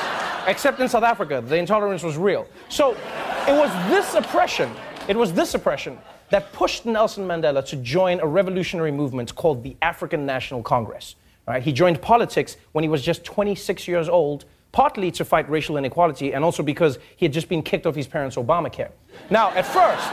except 0.46 0.80
in 0.80 0.88
South 0.88 1.02
Africa, 1.02 1.42
the 1.44 1.56
intolerance 1.56 2.02
was 2.02 2.16
real. 2.16 2.46
So 2.68 2.92
it 2.92 3.58
was 3.58 3.70
this 3.90 4.14
oppression, 4.14 4.70
it 5.08 5.16
was 5.16 5.32
this 5.32 5.54
oppression 5.54 5.98
that 6.30 6.52
pushed 6.52 6.86
Nelson 6.86 7.26
Mandela 7.26 7.64
to 7.66 7.76
join 7.76 8.20
a 8.20 8.26
revolutionary 8.26 8.92
movement 8.92 9.34
called 9.34 9.62
the 9.62 9.76
African 9.82 10.24
National 10.24 10.62
Congress. 10.62 11.16
Right? 11.46 11.62
He 11.62 11.72
joined 11.72 12.00
politics 12.00 12.56
when 12.72 12.84
he 12.84 12.88
was 12.88 13.02
just 13.02 13.24
26 13.24 13.88
years 13.88 14.08
old 14.08 14.44
partly 14.70 15.10
to 15.10 15.24
fight 15.24 15.48
racial 15.50 15.76
inequality 15.76 16.32
and 16.32 16.44
also 16.44 16.62
because 16.62 16.98
he 17.16 17.26
had 17.26 17.32
just 17.32 17.48
been 17.48 17.62
kicked 17.62 17.84
off 17.84 17.94
his 17.94 18.06
parents' 18.06 18.36
Obamacare. 18.36 18.90
Now, 19.28 19.50
at 19.50 19.66
first, 19.66 20.08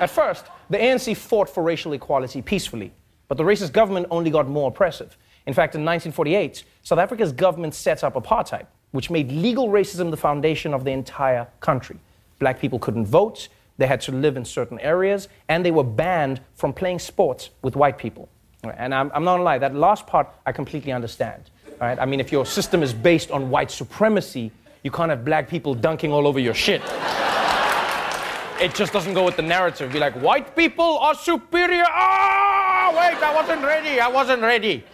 at 0.00 0.08
first, 0.08 0.46
the 0.70 0.78
ANC 0.78 1.16
fought 1.16 1.50
for 1.50 1.62
racial 1.62 1.92
equality 1.92 2.40
peacefully, 2.40 2.92
but 3.26 3.36
the 3.36 3.44
racist 3.44 3.72
government 3.72 4.06
only 4.10 4.30
got 4.30 4.48
more 4.48 4.68
oppressive. 4.68 5.16
In 5.46 5.52
fact, 5.52 5.74
in 5.74 5.82
1948, 5.82 6.64
South 6.82 6.98
Africa's 6.98 7.32
government 7.32 7.74
set 7.74 8.04
up 8.04 8.14
apartheid, 8.14 8.66
which 8.92 9.10
made 9.10 9.30
legal 9.30 9.68
racism 9.68 10.10
the 10.10 10.16
foundation 10.16 10.72
of 10.72 10.84
the 10.84 10.90
entire 10.90 11.46
country. 11.60 11.98
Black 12.38 12.58
people 12.60 12.78
couldn't 12.78 13.06
vote, 13.06 13.48
they 13.78 13.86
had 13.86 14.00
to 14.02 14.12
live 14.12 14.36
in 14.36 14.44
certain 14.44 14.78
areas, 14.80 15.28
and 15.48 15.64
they 15.64 15.70
were 15.70 15.84
banned 15.84 16.40
from 16.54 16.72
playing 16.72 16.98
sports 16.98 17.50
with 17.62 17.76
white 17.76 17.96
people. 17.96 18.28
And 18.64 18.94
I'm, 18.94 19.10
I'm 19.14 19.24
not 19.24 19.34
gonna 19.34 19.44
lie, 19.44 19.58
that 19.58 19.74
last 19.74 20.06
part 20.06 20.28
I 20.44 20.52
completely 20.52 20.92
understand. 20.92 21.50
Right? 21.80 21.98
I 21.98 22.04
mean, 22.06 22.18
if 22.18 22.32
your 22.32 22.44
system 22.44 22.82
is 22.82 22.92
based 22.92 23.30
on 23.30 23.50
white 23.50 23.70
supremacy, 23.70 24.50
you 24.82 24.90
can't 24.90 25.10
have 25.10 25.24
black 25.24 25.48
people 25.48 25.74
dunking 25.74 26.12
all 26.12 26.26
over 26.26 26.40
your 26.40 26.54
shit. 26.54 26.82
it 28.60 28.74
just 28.74 28.92
doesn't 28.92 29.14
go 29.14 29.24
with 29.24 29.36
the 29.36 29.42
narrative. 29.42 29.92
Be 29.92 30.00
like, 30.00 30.14
white 30.14 30.56
people 30.56 30.98
are 30.98 31.14
superior. 31.14 31.84
Ah, 31.86 32.90
oh, 32.90 32.96
wait, 32.96 33.22
I 33.22 33.34
wasn't 33.34 33.62
ready. 33.62 34.00
I 34.00 34.08
wasn't 34.08 34.42
ready. 34.42 34.84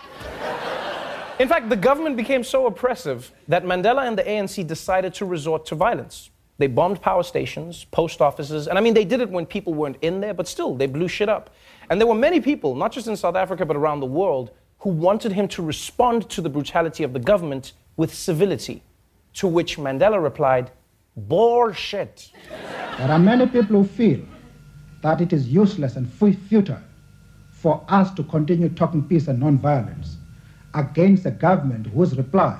In 1.39 1.49
fact, 1.49 1.69
the 1.71 1.77
government 1.77 2.17
became 2.17 2.45
so 2.45 2.67
oppressive 2.67 3.33
that 3.49 3.65
Mandela 3.65 4.07
and 4.07 4.17
the 4.17 4.23
ANC 4.23 4.67
decided 4.67 5.15
to 5.15 5.25
resort 5.25 5.67
to 5.67 5.75
violence. 5.75 6.31
They 6.65 6.69
bombed 6.69 7.03
power 7.03 7.23
stations, 7.23 7.85
post 7.91 8.23
offices, 8.23 8.69
and 8.69 8.79
I 8.79 8.81
mean, 8.81 8.95
they 8.95 9.05
did 9.05 9.21
it 9.21 9.29
when 9.29 9.45
people 9.45 9.75
weren't 9.75 9.99
in 10.01 10.23
there, 10.23 10.33
but 10.33 10.49
still, 10.49 10.75
they 10.75 10.87
blew 10.87 11.09
shit 11.09 11.29
up. 11.29 11.51
And 11.91 12.01
there 12.01 12.07
were 12.07 12.15
many 12.15 12.41
people, 12.41 12.75
not 12.75 12.91
just 12.91 13.07
in 13.07 13.19
South 13.19 13.37
Africa, 13.37 13.67
but 13.67 13.77
around 13.77 14.01
the 14.01 14.07
world, 14.07 14.51
who 14.79 14.89
wanted 14.89 15.33
him 15.33 15.47
to 15.49 15.63
respond 15.63 16.31
to 16.31 16.41
the 16.41 16.49
brutality 16.49 17.05
of 17.05 17.13
the 17.13 17.19
government 17.19 17.75
with 17.99 18.15
civility. 18.15 18.83
To 19.35 19.47
which 19.47 19.77
Mandela 19.77 20.23
replied, 20.23 20.71
Bullshit. 21.15 22.33
There 22.97 23.11
are 23.11 23.19
many 23.19 23.47
people 23.47 23.83
who 23.83 23.85
feel 23.85 24.25
that 25.03 25.21
it 25.21 25.35
is 25.35 25.47
useless 25.47 25.97
and 25.97 26.11
futile 26.11 26.81
for 27.51 27.85
us 27.89 28.11
to 28.15 28.23
continue 28.23 28.71
talking 28.71 29.03
peace 29.03 29.29
and 29.29 29.39
nonviolence 29.43 30.15
against 30.73 31.27
a 31.27 31.31
government 31.31 31.89
whose 31.89 32.17
reply 32.17 32.59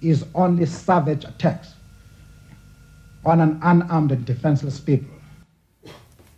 is 0.00 0.24
only 0.34 0.64
savage 0.64 1.26
attacks 1.26 1.74
on 3.24 3.40
an 3.40 3.58
unarmed 3.62 4.12
and 4.12 4.24
defenseless 4.24 4.80
people. 4.80 5.08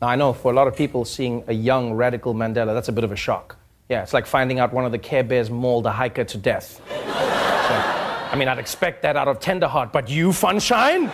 Now, 0.00 0.08
I 0.08 0.16
know 0.16 0.32
for 0.32 0.52
a 0.52 0.54
lot 0.54 0.68
of 0.68 0.76
people, 0.76 1.04
seeing 1.04 1.42
a 1.46 1.52
young 1.52 1.94
radical 1.94 2.34
Mandela, 2.34 2.74
that's 2.74 2.88
a 2.88 2.92
bit 2.92 3.04
of 3.04 3.12
a 3.12 3.16
shock. 3.16 3.56
Yeah, 3.88 4.02
it's 4.02 4.12
like 4.12 4.26
finding 4.26 4.58
out 4.58 4.72
one 4.72 4.84
of 4.84 4.92
the 4.92 4.98
Care 4.98 5.24
Bears 5.24 5.48
mauled 5.48 5.86
a 5.86 5.92
hiker 5.92 6.24
to 6.24 6.38
death. 6.38 6.80
I 6.90 8.34
mean, 8.36 8.48
I'd 8.48 8.58
expect 8.58 9.02
that 9.02 9.16
out 9.16 9.28
of 9.28 9.38
Tenderheart, 9.38 9.92
but 9.92 10.10
you, 10.10 10.30
Funshine? 10.30 11.10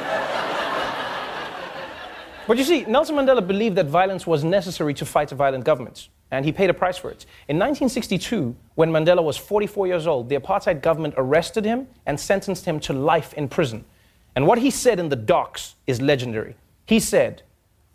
But 2.49 2.59
you 2.59 2.65
see, 2.65 2.85
Nelson 2.87 3.15
Mandela 3.15 3.47
believed 3.47 3.77
that 3.77 3.87
violence 3.87 4.27
was 4.27 4.43
necessary 4.43 4.95
to 4.95 5.07
fight 5.07 5.31
a 5.31 5.37
violent 5.37 5.65
government, 5.65 6.09
and 6.33 6.45
he 6.45 6.51
paid 6.51 6.71
a 6.71 6.75
price 6.75 6.99
for 6.99 7.09
it. 7.09 7.25
In 7.47 7.57
1962, 7.57 8.57
when 8.75 8.91
Mandela 8.91 9.23
was 9.23 9.37
44 9.37 9.87
years 9.87 10.09
old, 10.09 10.29
the 10.29 10.37
apartheid 10.37 10.83
government 10.83 11.15
arrested 11.17 11.65
him 11.65 11.87
and 12.07 12.19
sentenced 12.19 12.65
him 12.65 12.81
to 12.81 12.93
life 12.93 13.33
in 13.35 13.49
prison. 13.49 13.85
And 14.35 14.47
what 14.47 14.59
he 14.59 14.71
said 14.71 14.99
in 14.99 15.09
the 15.09 15.17
docks 15.17 15.77
is 15.87 16.01
legendary. 16.01 16.57
He 16.87 17.01
said, 17.01 17.43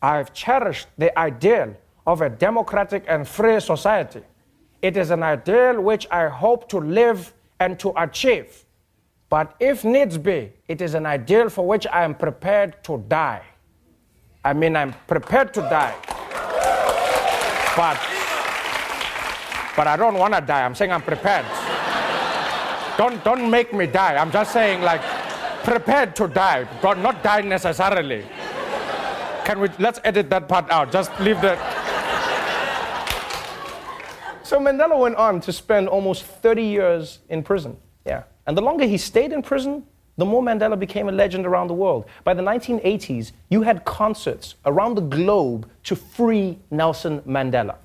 I've 0.01 0.34
cherished 0.34 0.88
the 0.98 1.17
ideal 1.17 1.75
of 2.06 2.22
a 2.22 2.29
democratic 2.29 3.03
and 3.08 3.27
free 3.27 3.60
society. 3.60 4.22
It 4.82 4.96
is 4.96 5.10
an 5.10 5.24
ideal 5.24 5.82
which 5.82 6.08
I 6.12 6.27
hope 6.27 6.70
to 6.70 6.79
live 6.79 7.34
and 7.60 7.79
to 7.79 7.91
achieve. 7.98 8.65
But 9.29 9.56
if 9.60 9.84
needs 9.84 10.17
be, 10.17 10.53
it 10.67 10.82
is 10.82 10.94
an 10.94 11.06
ideal 11.06 11.50
for 11.50 11.67
which 11.67 11.86
I 11.88 12.03
am 12.03 12.15
prepared 12.15 12.84
to 12.86 13.03
die. 13.08 13.44
I 14.46 14.53
mean, 14.53 14.75
I'm 14.75 14.94
prepared 15.08 15.53
to 15.56 15.62
die. 15.62 15.96
But, 17.75 17.98
but 19.75 19.88
I 19.88 19.98
don't 19.98 20.15
want 20.15 20.34
to 20.36 20.41
die. 20.41 20.63
I'm 20.63 20.75
saying 20.75 20.91
I'm 20.91 21.01
prepared. 21.01 21.46
don't, 22.98 23.22
don't 23.25 23.51
make 23.51 23.74
me 23.74 23.88
die. 23.88 24.15
I'm 24.15 24.32
just 24.32 24.53
saying, 24.53 24.82
like, 24.82 25.01
prepared 25.68 26.16
to 26.16 26.30
die, 26.30 26.66
but 26.82 26.98
not 26.98 27.22
die 27.22 27.42
necessarily. 27.42 28.24
Can 29.44 29.60
we 29.60 29.68
let's 29.80 30.00
edit 30.06 30.30
that 30.30 30.48
part 30.48 30.70
out? 30.70 30.94
Just 30.94 31.12
leave 31.20 31.42
that. 31.42 31.60
So 34.44 34.60
Mandela 34.60 34.98
went 34.98 35.18
on 35.18 35.42
to 35.42 35.52
spend 35.52 35.90
almost 35.90 36.24
30 36.24 36.64
years 36.64 37.20
in 37.28 37.44
prison. 37.44 37.76
Yeah. 38.06 38.24
And 38.46 38.58
the 38.58 38.62
longer 38.62 38.86
he 38.86 38.98
stayed 38.98 39.34
in 39.34 39.42
prison, 39.42 39.84
the 40.16 40.24
more 40.24 40.42
Mandela 40.42 40.80
became 40.80 41.10
a 41.10 41.12
legend 41.12 41.46
around 41.46 41.68
the 41.68 41.74
world. 41.74 42.06
By 42.24 42.34
the 42.34 42.42
1980s, 42.42 43.34
you 43.50 43.62
had 43.62 43.84
concerts 43.84 44.56
around 44.66 44.96
the 44.96 45.02
globe 45.02 45.70
to 45.84 45.98
free 45.98 46.58
Nelson 46.72 47.20
Mandela. 47.28 47.76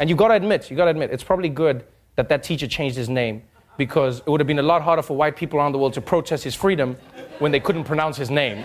And 0.00 0.10
you 0.10 0.16
gotta 0.16 0.34
admit, 0.34 0.70
you 0.70 0.76
gotta 0.76 0.90
admit, 0.90 1.12
it's 1.12 1.22
probably 1.22 1.50
good 1.50 1.84
that 2.16 2.28
that 2.30 2.42
teacher 2.42 2.66
changed 2.66 2.96
his 2.96 3.08
name 3.08 3.42
because 3.76 4.18
it 4.18 4.28
would 4.28 4.40
have 4.40 4.48
been 4.48 4.58
a 4.58 4.70
lot 4.74 4.82
harder 4.82 5.02
for 5.02 5.16
white 5.16 5.36
people 5.36 5.60
around 5.60 5.70
the 5.70 5.78
world 5.78 5.94
to 5.94 6.00
protest 6.00 6.42
his 6.42 6.56
freedom 6.56 6.96
when 7.38 7.52
they 7.52 7.60
couldn't 7.60 7.84
pronounce 7.84 8.16
his 8.16 8.30
name. 8.30 8.64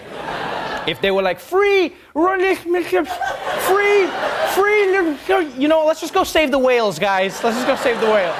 If 0.88 1.00
they 1.01 1.12
were 1.12 1.22
like, 1.22 1.39
free, 1.39 1.96
run 2.13 2.39
this, 2.39 2.65
mission, 2.65 3.06
free, 3.06 4.08
free, 4.53 5.51
you 5.58 5.68
know, 5.68 5.86
let's 5.86 6.01
just 6.01 6.13
go 6.13 6.24
save 6.24 6.51
the 6.51 6.60
whales, 6.60 7.00
guys. 7.00 7.42
Let's 7.44 7.56
just 7.56 7.68
go 7.68 7.75
save 7.75 8.00
the 8.01 8.12
whales. 8.12 8.36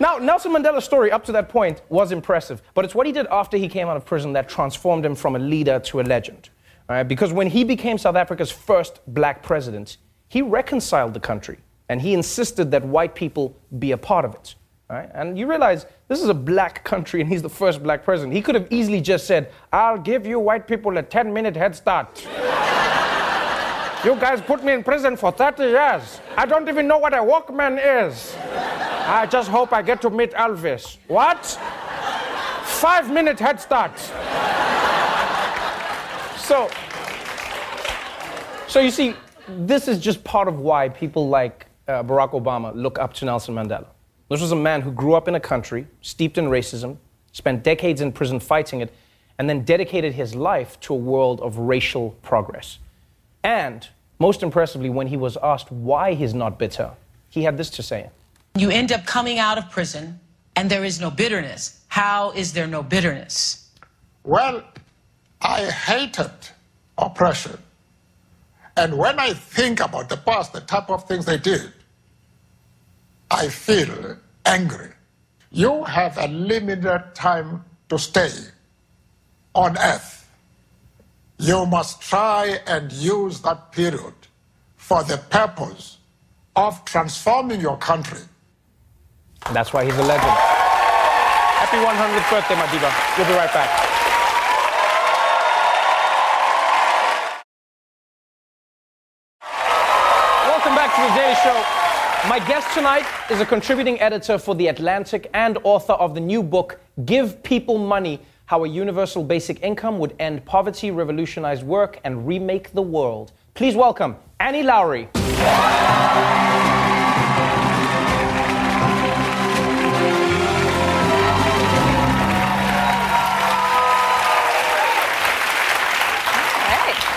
Now, 0.00 0.18
Nelson 0.18 0.52
Mandela's 0.52 0.84
story 0.84 1.10
up 1.10 1.24
to 1.24 1.32
that 1.32 1.48
point 1.48 1.82
was 1.88 2.12
impressive, 2.12 2.62
but 2.74 2.84
it's 2.84 2.94
what 2.94 3.06
he 3.06 3.12
did 3.12 3.26
after 3.32 3.56
he 3.56 3.66
came 3.66 3.88
out 3.88 3.96
of 3.96 4.04
prison 4.04 4.32
that 4.34 4.48
transformed 4.48 5.04
him 5.04 5.14
from 5.14 5.34
a 5.34 5.38
leader 5.38 5.80
to 5.80 6.00
a 6.00 6.02
legend. 6.02 6.50
Because 7.06 7.32
when 7.32 7.48
he 7.48 7.64
became 7.64 7.98
South 7.98 8.16
Africa's 8.16 8.50
first 8.50 9.00
black 9.08 9.42
president, 9.42 9.96
he 10.28 10.40
reconciled 10.40 11.14
the 11.14 11.20
country 11.20 11.58
and 11.88 12.00
he 12.00 12.14
insisted 12.14 12.70
that 12.70 12.84
white 12.84 13.14
people 13.14 13.56
be 13.78 13.92
a 13.92 13.98
part 13.98 14.24
of 14.24 14.34
it. 14.34 14.54
Right? 14.88 15.10
And 15.14 15.38
you 15.38 15.46
realize 15.46 15.86
this 16.08 16.22
is 16.22 16.28
a 16.28 16.34
black 16.34 16.84
country 16.84 17.20
and 17.20 17.28
he's 17.28 17.42
the 17.42 17.48
first 17.48 17.82
black 17.82 18.04
president. 18.04 18.34
He 18.34 18.42
could 18.42 18.54
have 18.54 18.66
easily 18.70 19.00
just 19.00 19.26
said, 19.26 19.52
I'll 19.72 19.98
give 19.98 20.26
you 20.26 20.40
white 20.40 20.66
people 20.66 20.96
a 20.96 21.02
10 21.02 21.32
minute 21.32 21.56
head 21.56 21.74
start. 21.76 22.22
you 24.04 24.14
guys 24.16 24.40
put 24.40 24.64
me 24.64 24.72
in 24.72 24.82
prison 24.82 25.16
for 25.16 25.30
30 25.30 25.64
years. 25.64 26.20
I 26.36 26.46
don't 26.46 26.68
even 26.68 26.86
know 26.86 26.98
what 26.98 27.12
a 27.12 27.18
Walkman 27.18 27.78
is. 28.06 28.34
I 28.40 29.26
just 29.30 29.50
hope 29.50 29.72
I 29.72 29.82
get 29.82 30.00
to 30.02 30.10
meet 30.10 30.32
Elvis. 30.32 30.98
What? 31.06 31.44
Five 32.64 33.10
minute 33.12 33.38
head 33.38 33.60
start. 33.60 33.98
So, 36.38 36.70
so 38.68 38.80
you 38.80 38.90
see, 38.90 39.14
this 39.48 39.88
is 39.88 39.98
just 39.98 40.24
part 40.24 40.48
of 40.48 40.60
why 40.60 40.88
people 40.88 41.28
like 41.28 41.66
uh, 41.86 42.02
Barack 42.02 42.30
Obama 42.30 42.74
look 42.74 42.98
up 42.98 43.12
to 43.14 43.24
Nelson 43.24 43.54
Mandela. 43.54 43.86
This 44.28 44.40
was 44.42 44.52
a 44.52 44.56
man 44.56 44.82
who 44.82 44.92
grew 44.92 45.14
up 45.14 45.26
in 45.26 45.34
a 45.34 45.40
country 45.40 45.86
steeped 46.02 46.36
in 46.36 46.46
racism, 46.46 46.98
spent 47.32 47.62
decades 47.62 48.00
in 48.00 48.12
prison 48.12 48.40
fighting 48.40 48.80
it, 48.80 48.92
and 49.38 49.48
then 49.48 49.64
dedicated 49.64 50.12
his 50.12 50.34
life 50.34 50.78
to 50.80 50.94
a 50.94 50.96
world 50.96 51.40
of 51.40 51.56
racial 51.58 52.10
progress. 52.22 52.78
And 53.42 53.88
most 54.18 54.42
impressively, 54.42 54.90
when 54.90 55.06
he 55.06 55.16
was 55.16 55.36
asked 55.42 55.70
why 55.70 56.14
he's 56.14 56.34
not 56.34 56.58
bitter, 56.58 56.90
he 57.30 57.44
had 57.44 57.56
this 57.56 57.70
to 57.70 57.82
say. 57.82 58.10
You 58.56 58.70
end 58.70 58.92
up 58.92 59.06
coming 59.06 59.38
out 59.38 59.56
of 59.56 59.70
prison 59.70 60.18
and 60.56 60.68
there 60.68 60.84
is 60.84 61.00
no 61.00 61.10
bitterness. 61.10 61.80
How 61.88 62.32
is 62.32 62.52
there 62.52 62.66
no 62.66 62.82
bitterness? 62.82 63.70
Well, 64.24 64.64
I 65.40 65.70
hated 65.70 66.32
oppression. 66.98 67.56
And 68.76 68.98
when 68.98 69.18
I 69.18 69.32
think 69.32 69.80
about 69.80 70.08
the 70.08 70.16
past, 70.16 70.52
the 70.52 70.60
type 70.60 70.90
of 70.90 71.06
things 71.06 71.24
they 71.26 71.38
did, 71.38 71.72
I 73.30 73.48
feel 73.48 74.16
angry. 74.46 74.88
You 75.50 75.84
have 75.84 76.16
a 76.18 76.28
limited 76.28 77.04
time 77.14 77.64
to 77.90 77.98
stay 77.98 78.30
on 79.54 79.76
earth. 79.78 80.28
You 81.38 81.66
must 81.66 82.00
try 82.00 82.58
and 82.66 82.90
use 82.92 83.40
that 83.42 83.72
period 83.72 84.14
for 84.76 85.04
the 85.04 85.18
purpose 85.30 85.98
of 86.56 86.84
transforming 86.84 87.60
your 87.60 87.76
country. 87.76 88.20
That's 89.52 89.72
why 89.72 89.84
he's 89.84 89.96
a 89.96 90.02
legend. 90.02 90.32
Happy 91.60 91.76
100th 91.76 92.30
birthday, 92.30 92.54
Madiba. 92.54 92.90
We'll 93.18 93.26
be 93.26 93.34
right 93.34 93.52
back. 93.52 93.70
Welcome 100.48 100.74
back 100.74 100.94
to 100.96 101.00
the 101.02 101.14
Daily 101.14 101.34
Show. 101.36 101.88
My 102.28 102.40
guest 102.40 102.74
tonight 102.74 103.06
is 103.30 103.40
a 103.40 103.46
contributing 103.46 103.98
editor 104.02 104.36
for 104.36 104.54
The 104.54 104.66
Atlantic 104.66 105.30
and 105.32 105.56
author 105.64 105.94
of 105.94 106.14
the 106.14 106.20
new 106.20 106.42
book, 106.42 106.78
Give 107.06 107.42
People 107.42 107.78
Money 107.78 108.20
How 108.44 108.64
a 108.64 108.68
Universal 108.68 109.24
Basic 109.24 109.62
Income 109.62 109.98
Would 109.98 110.14
End 110.18 110.44
Poverty, 110.44 110.90
Revolutionize 110.90 111.64
Work, 111.64 112.00
and 112.04 112.28
Remake 112.28 112.74
the 112.74 112.82
World. 112.82 113.32
Please 113.54 113.74
welcome 113.74 114.14
Annie 114.40 114.62
Lowrey. 114.62 115.08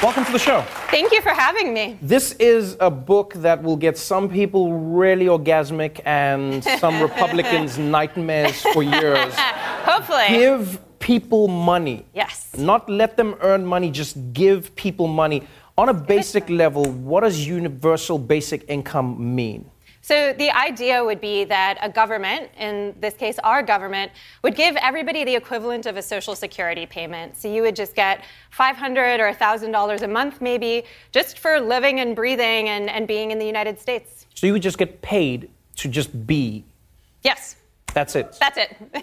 Welcome 0.02 0.26
to 0.26 0.32
the 0.32 0.40
show. 0.40 0.64
Thank 0.90 1.12
you 1.12 1.22
for 1.22 1.30
having 1.30 1.76
me. 1.76 2.00
This 2.02 2.32
is 2.40 2.76
a 2.80 2.90
book 2.90 3.36
that 3.36 3.62
will 3.62 3.78
get 3.78 4.00
some 4.00 4.30
people 4.30 4.74
really 4.74 5.28
orgasmic 5.28 6.02
and 6.06 6.64
some 6.64 7.00
Republicans 7.10 7.78
nightmares 7.78 8.64
for 8.74 8.82
years. 8.82 9.32
Hopefully. 9.86 10.26
Give 10.30 10.80
people 10.98 11.48
money. 11.48 12.08
Yes. 12.16 12.50
Not 12.58 12.90
let 12.90 13.16
them 13.16 13.36
earn 13.42 13.64
money, 13.64 13.92
just 13.92 14.18
give 14.34 14.76
people 14.76 15.06
money. 15.08 15.48
On 15.78 15.88
a 15.88 15.94
basic 15.94 16.50
level, 16.50 16.84
what 16.84 17.22
does 17.22 17.46
universal 17.48 18.18
basic 18.18 18.66
income 18.68 19.36
mean? 19.36 19.71
So, 20.04 20.34
the 20.34 20.50
idea 20.50 21.04
would 21.04 21.22
be 21.22 21.44
that 21.46 21.78
a 21.82 21.88
government, 21.90 22.50
in 22.58 22.96
this 23.00 23.14
case 23.14 23.38
our 23.44 23.62
government, 23.62 24.12
would 24.44 24.56
give 24.56 24.76
everybody 24.78 25.24
the 25.24 25.36
equivalent 25.36 25.86
of 25.86 25.96
a 25.96 26.02
Social 26.02 26.36
Security 26.36 26.88
payment. 26.88 27.38
So, 27.38 27.48
you 27.48 27.62
would 27.62 27.76
just 27.76 27.94
get 27.96 28.24
500 28.50 29.20
or 29.20 29.32
$1,000 29.32 30.02
a 30.02 30.08
month, 30.08 30.42
maybe, 30.42 30.84
just 31.12 31.38
for 31.38 31.60
living 31.60 32.00
and 32.00 32.16
breathing 32.16 32.70
and, 32.70 32.90
and 32.90 33.08
being 33.08 33.30
in 33.30 33.38
the 33.38 33.46
United 33.46 33.80
States. 33.80 34.26
So 34.34 34.48
you 34.48 34.54
would 34.54 34.64
just 34.64 34.80
get 34.80 35.02
paid 35.04 35.50
to 35.78 35.88
just 35.88 36.26
be. 36.26 36.64
Yes, 37.24 37.56
That's 37.94 38.16
it. 38.16 38.36
that's 38.40 38.58
it. 38.58 38.76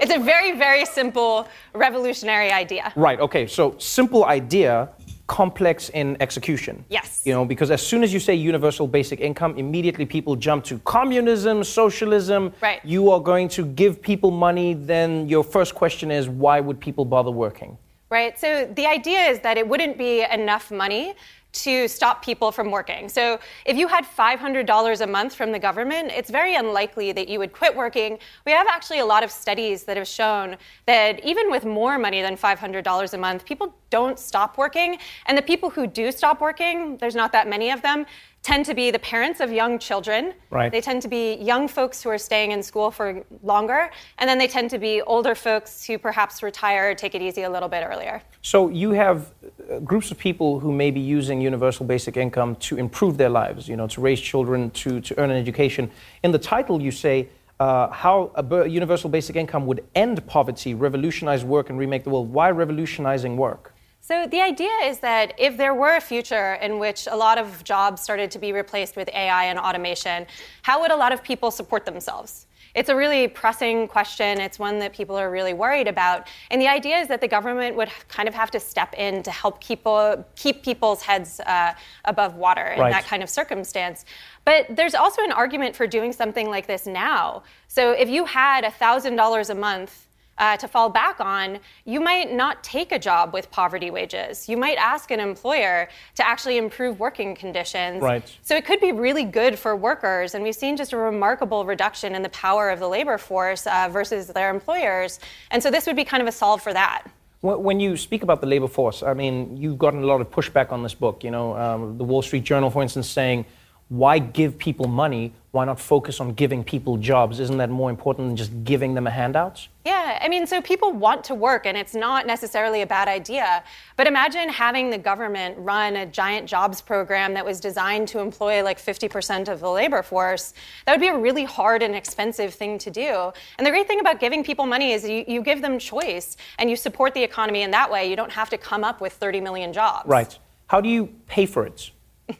it's 0.00 0.12
a 0.12 0.18
very, 0.18 0.58
very 0.58 0.84
simple, 0.86 1.46
revolutionary 1.72 2.50
idea. 2.50 2.92
Right, 2.96 3.20
okay. 3.20 3.46
So 3.46 3.76
simple 3.78 4.24
idea, 4.24 4.88
complex 5.28 5.90
in 5.90 6.16
execution. 6.20 6.84
Yes. 6.88 7.22
You 7.24 7.34
know, 7.34 7.44
because 7.44 7.70
as 7.70 7.86
soon 7.86 8.02
as 8.02 8.12
you 8.12 8.18
say 8.18 8.34
universal 8.34 8.88
basic 8.88 9.20
income, 9.20 9.56
immediately 9.56 10.06
people 10.06 10.34
jump 10.34 10.64
to 10.64 10.78
communism, 10.80 11.62
socialism. 11.62 12.52
Right. 12.60 12.80
You 12.84 13.10
are 13.12 13.20
going 13.20 13.48
to 13.50 13.64
give 13.64 14.02
people 14.02 14.30
money, 14.32 14.74
then 14.74 15.28
your 15.28 15.44
first 15.44 15.74
question 15.74 16.10
is 16.10 16.28
why 16.28 16.58
would 16.60 16.80
people 16.80 17.04
bother 17.04 17.30
working? 17.30 17.78
Right. 18.10 18.38
So 18.38 18.66
the 18.74 18.86
idea 18.86 19.20
is 19.26 19.40
that 19.40 19.58
it 19.58 19.68
wouldn't 19.68 19.98
be 19.98 20.22
enough 20.22 20.70
money 20.70 21.14
to 21.50 21.88
stop 21.88 22.22
people 22.22 22.52
from 22.52 22.70
working. 22.70 23.08
So 23.08 23.38
if 23.64 23.76
you 23.76 23.88
had 23.88 24.04
$500 24.04 25.00
a 25.00 25.06
month 25.06 25.34
from 25.34 25.50
the 25.50 25.58
government, 25.58 26.12
it's 26.14 26.30
very 26.30 26.54
unlikely 26.54 27.12
that 27.12 27.28
you 27.28 27.38
would 27.38 27.52
quit 27.52 27.74
working. 27.74 28.18
We 28.44 28.52
have 28.52 28.66
actually 28.68 28.98
a 28.98 29.06
lot 29.06 29.24
of 29.24 29.30
studies 29.30 29.84
that 29.84 29.96
have 29.96 30.06
shown 30.06 30.56
that 30.86 31.24
even 31.24 31.50
with 31.50 31.64
more 31.64 31.98
money 31.98 32.20
than 32.20 32.36
$500 32.36 33.14
a 33.14 33.18
month, 33.18 33.44
people 33.44 33.74
don't 33.90 34.18
stop 34.18 34.58
working. 34.58 34.98
And 35.26 35.38
the 35.38 35.42
people 35.42 35.70
who 35.70 35.86
do 35.86 36.12
stop 36.12 36.40
working, 36.40 36.98
there's 36.98 37.14
not 37.14 37.32
that 37.32 37.48
many 37.48 37.70
of 37.70 37.80
them, 37.80 38.04
tend 38.48 38.64
to 38.64 38.72
be 38.72 38.90
the 38.90 38.98
parents 38.98 39.40
of 39.40 39.52
young 39.52 39.78
children. 39.78 40.32
Right. 40.48 40.72
They 40.72 40.80
tend 40.80 41.02
to 41.02 41.08
be 41.08 41.34
young 41.34 41.68
folks 41.68 42.02
who 42.02 42.08
are 42.08 42.16
staying 42.16 42.52
in 42.52 42.62
school 42.62 42.90
for 42.90 43.22
longer, 43.42 43.90
and 44.18 44.26
then 44.28 44.38
they 44.38 44.48
tend 44.48 44.70
to 44.70 44.78
be 44.78 45.02
older 45.02 45.34
folks 45.34 45.84
who 45.86 45.98
perhaps 45.98 46.42
retire 46.42 46.90
or 46.90 46.94
take 46.94 47.14
it 47.14 47.20
easy 47.20 47.42
a 47.42 47.50
little 47.50 47.68
bit 47.68 47.82
earlier. 47.84 48.22
So 48.40 48.70
you 48.70 48.92
have 48.92 49.18
uh, 49.20 49.80
groups 49.80 50.10
of 50.10 50.16
people 50.16 50.60
who 50.60 50.72
may 50.72 50.90
be 50.90 51.00
using 51.00 51.42
universal 51.42 51.84
basic 51.84 52.16
income 52.16 52.56
to 52.68 52.78
improve 52.78 53.18
their 53.18 53.28
lives, 53.28 53.68
you 53.68 53.76
know, 53.76 53.86
to 53.88 54.00
raise 54.00 54.18
children, 54.18 54.70
to, 54.82 55.00
to 55.02 55.20
earn 55.20 55.30
an 55.30 55.36
education. 55.36 55.90
In 56.22 56.32
the 56.32 56.38
title, 56.38 56.80
you 56.80 56.90
say 56.90 57.28
uh, 57.60 57.88
how 57.90 58.30
a 58.34 58.42
b- 58.42 58.70
universal 58.70 59.10
basic 59.10 59.36
income 59.36 59.66
would 59.66 59.84
end 59.94 60.26
poverty, 60.26 60.72
revolutionize 60.72 61.44
work, 61.44 61.68
and 61.68 61.78
remake 61.78 62.02
the 62.04 62.10
world. 62.10 62.32
Why 62.32 62.50
revolutionizing 62.50 63.36
work? 63.36 63.74
So 64.08 64.26
the 64.26 64.40
idea 64.40 64.72
is 64.84 65.00
that 65.00 65.34
if 65.36 65.58
there 65.58 65.74
were 65.74 65.96
a 65.96 66.00
future 66.00 66.54
in 66.62 66.78
which 66.78 67.06
a 67.10 67.14
lot 67.14 67.36
of 67.36 67.62
jobs 67.62 68.00
started 68.00 68.30
to 68.30 68.38
be 68.38 68.54
replaced 68.54 68.96
with 68.96 69.10
AI 69.10 69.44
and 69.44 69.58
automation, 69.58 70.26
how 70.62 70.80
would 70.80 70.90
a 70.90 70.96
lot 70.96 71.12
of 71.12 71.22
people 71.22 71.50
support 71.50 71.84
themselves? 71.84 72.46
It's 72.74 72.88
a 72.88 72.96
really 72.96 73.28
pressing 73.28 73.86
question. 73.86 74.40
It's 74.40 74.58
one 74.58 74.78
that 74.78 74.94
people 74.94 75.14
are 75.14 75.30
really 75.30 75.52
worried 75.52 75.88
about. 75.88 76.26
And 76.50 76.58
the 76.58 76.68
idea 76.68 76.96
is 76.96 77.08
that 77.08 77.20
the 77.20 77.28
government 77.28 77.76
would 77.76 77.90
kind 78.08 78.30
of 78.30 78.34
have 78.34 78.50
to 78.52 78.60
step 78.60 78.94
in 78.94 79.22
to 79.24 79.30
help 79.30 79.62
people 79.62 80.24
keep 80.36 80.62
people's 80.62 81.02
heads 81.02 81.40
uh, 81.40 81.74
above 82.06 82.34
water 82.34 82.64
in 82.64 82.80
Right. 82.80 82.90
that 82.90 83.04
kind 83.04 83.22
of 83.22 83.28
circumstance. 83.28 84.06
But 84.46 84.74
there's 84.74 84.94
also 84.94 85.22
an 85.22 85.32
argument 85.32 85.76
for 85.76 85.86
doing 85.86 86.14
something 86.14 86.48
like 86.48 86.66
this 86.66 86.86
now. 86.86 87.42
So 87.66 87.92
if 87.92 88.08
you 88.08 88.24
had 88.24 88.64
$1,000 88.64 89.50
a 89.50 89.54
month 89.54 90.07
uh, 90.38 90.56
to 90.56 90.68
fall 90.68 90.88
back 90.88 91.20
on, 91.20 91.58
you 91.84 92.00
might 92.00 92.32
not 92.32 92.62
take 92.62 92.92
a 92.92 92.98
job 92.98 93.32
with 93.32 93.50
poverty 93.50 93.90
wages. 93.90 94.48
You 94.48 94.56
might 94.56 94.78
ask 94.78 95.10
an 95.10 95.20
employer 95.20 95.88
to 96.14 96.26
actually 96.26 96.58
improve 96.58 96.98
working 97.00 97.34
conditions. 97.34 98.02
Right. 98.02 98.22
So 98.42 98.56
it 98.56 98.64
could 98.64 98.80
be 98.80 98.92
really 98.92 99.24
good 99.24 99.58
for 99.58 99.76
workers, 99.76 100.34
and 100.34 100.44
we've 100.44 100.54
seen 100.54 100.76
just 100.76 100.92
a 100.92 100.96
remarkable 100.96 101.64
reduction 101.64 102.14
in 102.14 102.22
the 102.22 102.28
power 102.30 102.70
of 102.70 102.78
the 102.78 102.88
labor 102.88 103.18
force 103.18 103.66
uh, 103.66 103.88
versus 103.90 104.28
their 104.28 104.50
employers. 104.50 105.20
And 105.50 105.62
so 105.62 105.70
this 105.70 105.86
would 105.86 105.96
be 105.96 106.04
kind 106.04 106.22
of 106.22 106.28
a 106.28 106.32
solve 106.32 106.62
for 106.62 106.72
that. 106.72 107.04
When 107.40 107.62
when 107.62 107.80
you 107.80 107.96
speak 107.96 108.22
about 108.22 108.40
the 108.40 108.46
labor 108.46 108.68
force, 108.68 109.02
I 109.02 109.14
mean, 109.14 109.56
you've 109.56 109.78
gotten 109.78 110.02
a 110.02 110.06
lot 110.06 110.20
of 110.20 110.30
pushback 110.30 110.72
on 110.72 110.82
this 110.82 110.94
book. 110.94 111.22
You 111.22 111.30
know, 111.30 111.56
um, 111.56 111.96
the 111.96 112.04
Wall 112.04 112.22
Street 112.22 112.42
Journal, 112.42 112.70
for 112.70 112.82
instance, 112.82 113.08
saying, 113.08 113.44
why 113.88 114.18
give 114.18 114.58
people 114.58 114.86
money? 114.86 115.32
Why 115.50 115.64
not 115.64 115.80
focus 115.80 116.20
on 116.20 116.34
giving 116.34 116.62
people 116.62 116.98
jobs? 116.98 117.40
Isn't 117.40 117.56
that 117.56 117.70
more 117.70 117.88
important 117.88 118.28
than 118.28 118.36
just 118.36 118.64
giving 118.64 118.92
them 118.92 119.06
a 119.06 119.10
handout? 119.10 119.66
Yeah, 119.86 120.18
I 120.20 120.28
mean, 120.28 120.46
so 120.46 120.60
people 120.60 120.92
want 120.92 121.24
to 121.24 121.34
work, 121.34 121.64
and 121.64 121.74
it's 121.74 121.94
not 121.94 122.26
necessarily 122.26 122.82
a 122.82 122.86
bad 122.86 123.08
idea. 123.08 123.64
But 123.96 124.06
imagine 124.06 124.50
having 124.50 124.90
the 124.90 124.98
government 124.98 125.56
run 125.58 125.96
a 125.96 126.04
giant 126.04 126.46
jobs 126.46 126.82
program 126.82 127.32
that 127.32 127.46
was 127.46 127.60
designed 127.60 128.08
to 128.08 128.18
employ 128.18 128.62
like 128.62 128.78
50% 128.78 129.48
of 129.48 129.60
the 129.60 129.70
labor 129.70 130.02
force. 130.02 130.52
That 130.84 130.92
would 130.92 131.00
be 131.00 131.08
a 131.08 131.16
really 131.16 131.44
hard 131.44 131.82
and 131.82 131.96
expensive 131.96 132.52
thing 132.52 132.76
to 132.80 132.90
do. 132.90 133.32
And 133.56 133.66
the 133.66 133.70
great 133.70 133.88
thing 133.88 134.00
about 134.00 134.20
giving 134.20 134.44
people 134.44 134.66
money 134.66 134.92
is 134.92 135.08
you, 135.08 135.24
you 135.26 135.40
give 135.40 135.62
them 135.62 135.78
choice 135.78 136.36
and 136.58 136.68
you 136.68 136.76
support 136.76 137.14
the 137.14 137.22
economy 137.22 137.62
in 137.62 137.70
that 137.70 137.90
way. 137.90 138.10
You 138.10 138.16
don't 138.16 138.32
have 138.32 138.50
to 138.50 138.58
come 138.58 138.84
up 138.84 139.00
with 139.00 139.14
30 139.14 139.40
million 139.40 139.72
jobs. 139.72 140.06
Right. 140.06 140.38
How 140.66 140.82
do 140.82 140.90
you 140.90 141.06
pay 141.26 141.46
for 141.46 141.64
it? 141.64 141.90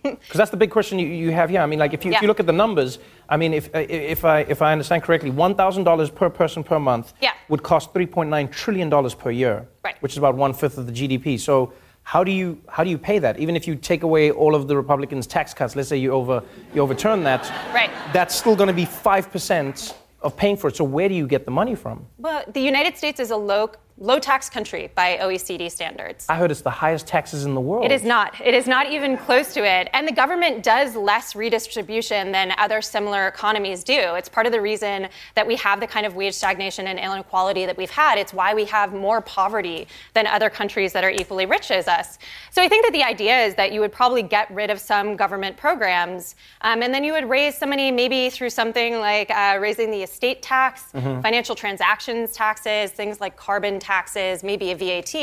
Because 0.02 0.18
that's 0.34 0.50
the 0.50 0.56
big 0.56 0.70
question 0.70 0.98
you, 0.98 1.06
you 1.06 1.30
have 1.32 1.48
here. 1.50 1.60
I 1.60 1.66
mean, 1.66 1.78
like 1.78 1.94
if 1.94 2.04
you, 2.04 2.12
if 2.12 2.20
you 2.22 2.28
look 2.28 2.40
at 2.40 2.46
the 2.46 2.52
numbers, 2.52 2.98
I 3.28 3.36
mean, 3.36 3.54
if 3.54 3.74
uh, 3.74 3.78
if 3.88 4.24
I 4.24 4.40
if 4.40 4.60
I 4.62 4.72
understand 4.72 5.02
correctly, 5.02 5.30
one 5.30 5.54
thousand 5.54 5.84
dollars 5.84 6.10
per 6.10 6.28
person 6.30 6.62
per 6.62 6.78
month 6.78 7.12
Yeah. 7.22 7.32
would 7.48 7.62
cost 7.62 7.92
three 7.92 8.06
point 8.06 8.28
nine 8.30 8.48
trillion 8.48 8.90
dollars 8.90 9.14
per 9.14 9.30
year, 9.30 9.66
Right. 9.84 9.96
which 10.02 10.12
is 10.12 10.18
about 10.18 10.34
one 10.34 10.52
fifth 10.52 10.76
of 10.78 10.86
the 10.86 10.92
GDP. 10.92 11.38
So 11.40 11.72
how 12.02 12.22
do 12.22 12.30
you 12.30 12.60
how 12.68 12.84
do 12.84 12.90
you 12.90 12.98
pay 12.98 13.18
that? 13.18 13.38
Even 13.38 13.56
if 13.56 13.66
you 13.66 13.74
take 13.76 14.02
away 14.02 14.30
all 14.30 14.54
of 14.54 14.68
the 14.68 14.76
Republicans' 14.76 15.26
tax 15.26 15.54
cuts, 15.54 15.74
let's 15.74 15.88
say 15.88 15.96
you 15.96 16.12
over 16.12 16.42
you 16.74 16.82
overturn 16.82 17.24
that, 17.24 17.42
Right. 17.74 17.90
that's 18.12 18.34
still 18.34 18.56
going 18.56 18.68
to 18.68 18.74
be 18.74 18.84
five 18.84 19.30
percent 19.32 19.94
of 20.20 20.36
paying 20.36 20.56
for 20.56 20.68
it. 20.68 20.76
So 20.76 20.84
where 20.84 21.08
do 21.08 21.14
you 21.14 21.26
get 21.26 21.44
the 21.44 21.50
money 21.50 21.74
from? 21.74 22.04
Well, 22.18 22.42
the 22.52 22.60
United 22.60 22.96
States 22.98 23.20
is 23.20 23.30
a 23.30 23.36
low, 23.36 23.70
low 24.00 24.18
tax 24.18 24.48
country 24.48 24.90
by 24.94 25.18
OECD 25.20 25.70
standards. 25.70 26.26
I 26.28 26.36
heard 26.36 26.50
it's 26.50 26.60
the 26.60 26.70
highest 26.70 27.06
taxes 27.06 27.44
in 27.44 27.54
the 27.54 27.60
world. 27.60 27.84
It 27.84 27.90
is 27.92 28.04
not. 28.04 28.40
It 28.40 28.54
is 28.54 28.66
not 28.66 28.90
even 28.90 29.16
close 29.16 29.52
to 29.54 29.64
it. 29.66 29.88
And 29.92 30.06
the 30.06 30.12
government 30.12 30.62
does 30.62 30.94
less 30.94 31.34
redistribution 31.34 32.30
than 32.32 32.52
other 32.58 32.80
similar 32.80 33.26
economies 33.26 33.82
do. 33.82 33.98
It's 34.14 34.28
part 34.28 34.46
of 34.46 34.52
the 34.52 34.60
reason 34.60 35.08
that 35.34 35.46
we 35.46 35.56
have 35.56 35.80
the 35.80 35.86
kind 35.86 36.06
of 36.06 36.14
wage 36.14 36.34
stagnation 36.34 36.86
and 36.86 36.98
inequality 36.98 37.66
that 37.66 37.76
we've 37.76 37.90
had. 37.90 38.18
It's 38.18 38.32
why 38.32 38.54
we 38.54 38.64
have 38.66 38.94
more 38.94 39.20
poverty 39.20 39.88
than 40.14 40.26
other 40.26 40.48
countries 40.50 40.92
that 40.92 41.02
are 41.02 41.10
equally 41.10 41.46
rich 41.46 41.70
as 41.70 41.88
us. 41.88 42.18
So 42.50 42.62
I 42.62 42.68
think 42.68 42.84
that 42.84 42.92
the 42.92 43.02
idea 43.02 43.44
is 43.46 43.54
that 43.56 43.72
you 43.72 43.80
would 43.80 43.92
probably 43.92 44.22
get 44.22 44.50
rid 44.52 44.70
of 44.70 44.78
some 44.78 45.16
government 45.16 45.56
programs, 45.56 46.36
um, 46.60 46.82
and 46.82 46.94
then 46.94 47.02
you 47.04 47.12
would 47.12 47.28
raise 47.28 47.56
some 47.56 47.70
money 47.70 47.90
maybe 47.90 48.30
through 48.30 48.50
something 48.50 49.00
like 49.00 49.30
uh, 49.30 49.58
raising 49.60 49.90
the 49.90 50.02
estate 50.02 50.40
tax, 50.42 50.84
Mhm. 50.94 51.20
financial 51.22 51.54
transactions 51.54 52.32
taxes, 52.32 52.90
things 52.92 53.20
like 53.20 53.36
carbon 53.36 53.78
taxes, 53.92 54.34
maybe 54.50 54.66
a 54.74 54.76
VAT. 54.82 55.14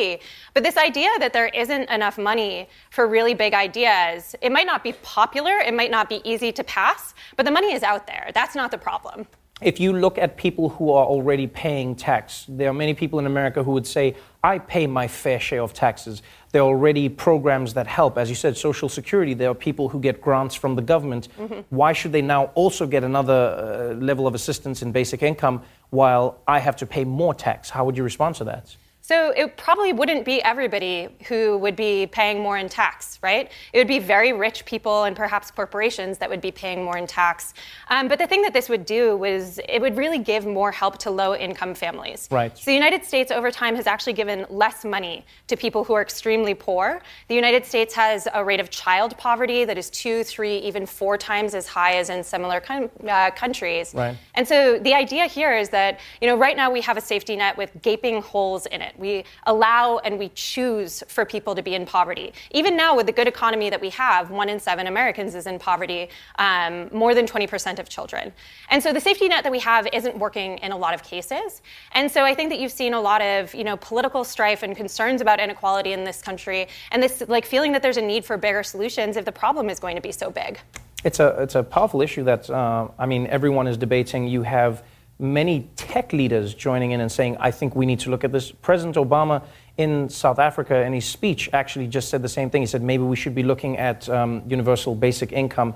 But 0.56 0.62
this 0.68 0.78
idea 0.90 1.10
that 1.20 1.32
there 1.38 1.50
isn't 1.64 1.86
enough 1.98 2.18
money 2.32 2.54
for 2.96 3.04
really 3.18 3.36
big 3.46 3.54
ideas, 3.68 4.36
it 4.42 4.52
might 4.58 4.70
not 4.74 4.82
be 4.84 4.94
popular, 5.20 5.56
it 5.70 5.76
might 5.82 5.92
not 5.98 6.06
be 6.16 6.20
easy 6.32 6.52
to 6.60 6.64
pass, 6.64 7.14
but 7.38 7.44
the 7.46 7.56
money 7.58 7.72
is 7.78 7.84
out 7.84 8.04
there. 8.12 8.26
That's 8.34 8.56
not 8.62 8.70
the 8.76 8.82
problem. 8.90 9.28
If 9.62 9.80
you 9.80 9.94
look 9.94 10.18
at 10.18 10.36
people 10.36 10.68
who 10.76 10.92
are 10.98 11.06
already 11.06 11.48
paying 11.48 11.96
tax, 11.96 12.46
there 12.50 12.70
are 12.72 12.78
many 12.86 12.94
people 12.94 13.20
in 13.20 13.26
America 13.26 13.64
who 13.64 13.72
would 13.72 13.88
say, 13.88 14.06
I 14.44 14.60
pay 14.60 14.86
my 14.86 15.08
fair 15.08 15.40
share 15.40 15.62
of 15.62 15.72
taxes. 15.72 16.22
There 16.52 16.62
are 16.62 16.68
already 16.76 17.08
programs 17.08 17.74
that 17.74 17.88
help. 17.88 18.18
As 18.18 18.28
you 18.30 18.36
said, 18.36 18.58
Social 18.58 18.90
Security, 18.90 19.34
there 19.34 19.50
are 19.50 19.60
people 19.70 19.88
who 19.92 20.00
get 20.08 20.16
grants 20.20 20.56
from 20.56 20.76
the 20.76 20.82
government. 20.82 21.30
Mhm. 21.40 21.64
Why 21.70 21.94
should 21.94 22.12
they 22.12 22.22
now 22.22 22.52
also 22.62 22.86
get 22.86 23.04
another 23.04 23.42
uh, 23.44 24.06
level 24.10 24.26
of 24.28 24.36
assistance 24.36 24.82
in 24.86 24.92
basic 24.92 25.24
income 25.24 25.62
while 25.90 26.42
I 26.48 26.60
have 26.60 26.76
to 26.78 26.86
pay 26.86 27.04
more 27.06 27.34
tax? 27.34 27.70
How 27.70 27.86
would 27.86 27.98
you 27.98 28.04
respond 28.04 28.36
to 28.36 28.44
that? 28.46 28.76
So 29.08 29.30
it 29.38 29.56
probably 29.56 29.94
wouldn't 29.94 30.26
be 30.26 30.42
everybody 30.42 31.10
who 31.28 31.60
would 31.60 31.76
be 31.76 32.08
paying 32.08 32.40
more 32.40 32.58
in 32.58 32.68
tax, 32.68 33.20
right? 33.22 33.52
It 33.72 33.78
would 33.78 33.88
be 33.88 34.00
very 34.00 34.34
rich 34.34 34.66
people 34.66 35.04
and 35.04 35.16
perhaps 35.16 35.52
corporations 35.52 36.18
that 36.18 36.28
would 36.28 36.42
be 36.42 36.50
paying 36.50 36.84
more 36.84 36.98
in 36.98 37.06
tax. 37.06 37.54
Um, 37.92 38.08
but 38.08 38.18
the 38.18 38.26
thing 38.26 38.42
that 38.42 38.52
this 38.52 38.68
would 38.68 38.84
do 38.84 39.16
was 39.16 39.60
it 39.70 39.80
would 39.80 39.96
really 39.96 40.18
give 40.18 40.48
more 40.48 40.72
help 40.72 40.98
to 40.98 41.12
low 41.12 41.36
income 41.36 41.76
families. 41.76 42.28
Right. 42.32 42.58
So 42.58 42.66
the 42.66 42.74
United 42.74 43.06
States 43.06 43.32
over 43.32 43.52
time 43.52 43.76
has 43.76 43.86
actually 43.86 44.14
given 44.14 44.44
less 44.50 44.84
money 44.84 45.24
to 45.50 45.56
people 45.56 45.84
who 45.84 45.94
are 45.94 46.02
extremely 46.02 46.56
poor. 46.56 47.00
The 47.28 47.36
United 47.36 47.64
States 47.64 47.94
has 47.94 48.28
a 48.34 48.44
rate 48.44 48.60
of 48.60 48.72
child 48.72 49.16
poverty 49.20 49.66
that 49.66 49.78
is 49.78 49.92
two, 49.92 50.24
three, 50.24 50.58
even 50.58 50.88
four 50.88 51.16
times 51.16 51.54
as 51.54 51.68
high 51.68 51.98
as 51.98 52.10
in 52.10 52.24
similar 52.24 52.60
coun- 52.60 52.90
uh, 53.08 53.30
countries. 53.30 53.94
Right. 53.94 54.18
And 54.34 54.48
so 54.48 54.80
the 54.80 54.96
idea 54.96 55.28
here 55.28 55.56
is 55.56 55.70
that, 55.70 56.00
you 56.22 56.28
know, 56.28 56.36
right 56.36 56.58
now 56.58 56.72
we 56.72 56.82
have 56.82 56.98
a 56.98 57.02
safety 57.02 57.36
net 57.36 57.56
with 57.56 57.70
gaping 57.84 58.24
holes 58.24 58.66
in 58.66 58.82
it. 58.82 58.95
We 58.98 59.26
allow 59.46 60.00
and 60.00 60.18
we 60.20 60.30
choose 60.30 61.04
for 61.08 61.26
people 61.26 61.56
to 61.56 61.62
be 61.62 61.76
in 61.76 61.86
poverty. 61.86 62.34
Even 62.52 62.76
now, 62.76 62.96
with 62.96 63.06
the 63.06 63.12
good 63.12 63.28
economy 63.28 63.70
that 63.70 63.82
we 63.82 63.90
have, 63.92 64.32
one 64.32 64.50
in 64.50 64.60
seven 64.60 64.88
Americans 64.88 65.36
is 65.36 65.48
in 65.48 65.60
poverty, 65.60 66.10
um, 66.40 66.90
more 66.92 67.14
than 67.14 67.26
20% 67.26 67.80
of 67.80 67.90
children. 67.90 68.32
And 68.70 68.82
so 68.82 68.94
the 68.94 69.00
safety 69.00 69.28
net 69.28 69.44
that 69.44 69.52
we 69.52 69.60
have 69.60 69.88
isn't 69.94 70.18
working 70.18 70.58
in 70.60 70.72
a 70.72 70.78
lot 70.78 70.94
of 70.94 71.04
cases. 71.04 71.62
And 71.94 72.12
so 72.12 72.24
I 72.24 72.34
think 72.34 72.50
that 72.50 72.60
you've 72.60 72.72
seen 72.72 72.94
a 72.94 73.02
lot 73.02 73.22
of, 73.22 73.54
you 73.54 73.64
know, 73.64 73.78
political 73.78 74.24
strife 74.24 74.64
and 74.64 74.76
concerns 74.76 75.22
about 75.22 75.40
inequality 75.40 75.94
in 75.94 76.04
this 76.04 76.22
country, 76.22 76.68
and 76.92 77.02
this 77.02 77.24
like 77.28 77.46
feeling 77.46 77.72
that 77.74 77.82
there's 77.82 77.98
a 77.98 78.02
need 78.02 78.26
for 78.26 78.38
bigger 78.38 78.64
solutions 78.64 79.18
if 79.18 79.26
the 79.26 79.32
problem 79.32 79.70
is 79.70 79.80
going 79.80 79.96
to 79.96 80.02
be 80.02 80.12
so 80.12 80.30
big. 80.30 80.60
It's 81.04 81.20
a, 81.20 81.42
it's 81.44 81.54
a 81.54 81.62
powerful 81.64 82.02
issue 82.02 82.24
that, 82.24 82.50
uh, 82.50 82.88
I 82.98 83.06
mean, 83.06 83.28
everyone 83.28 83.68
is 83.68 83.78
debating. 83.78 84.28
You 84.28 84.42
have 84.42 84.84
many 85.18 85.70
tech 85.76 86.12
leaders 86.12 86.54
joining 86.54 86.92
in 86.92 87.00
and 87.00 87.12
saying, 87.12 87.38
I 87.40 87.52
think 87.52 87.76
we 87.76 87.86
need 87.86 88.00
to 88.02 88.10
look 88.10 88.24
at 88.24 88.32
this. 88.32 88.52
President 88.52 88.96
Obama 88.96 89.44
in 89.78 90.10
South 90.10 90.40
Africa, 90.40 90.82
in 90.84 90.94
his 90.94 91.06
speech, 91.06 91.50
actually 91.54 91.88
just 91.88 92.10
said 92.10 92.22
the 92.22 92.30
same 92.30 92.50
thing. 92.50 92.62
He 92.62 92.66
said, 92.66 92.82
maybe 92.82 93.04
we 93.04 93.16
should 93.16 93.36
be 93.36 93.44
looking 93.44 93.78
at 93.78 94.10
um, 94.10 94.44
universal 94.48 94.96
basic 94.96 95.32
income. 95.32 95.74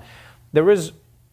There 0.52 0.70
is, 0.70 0.92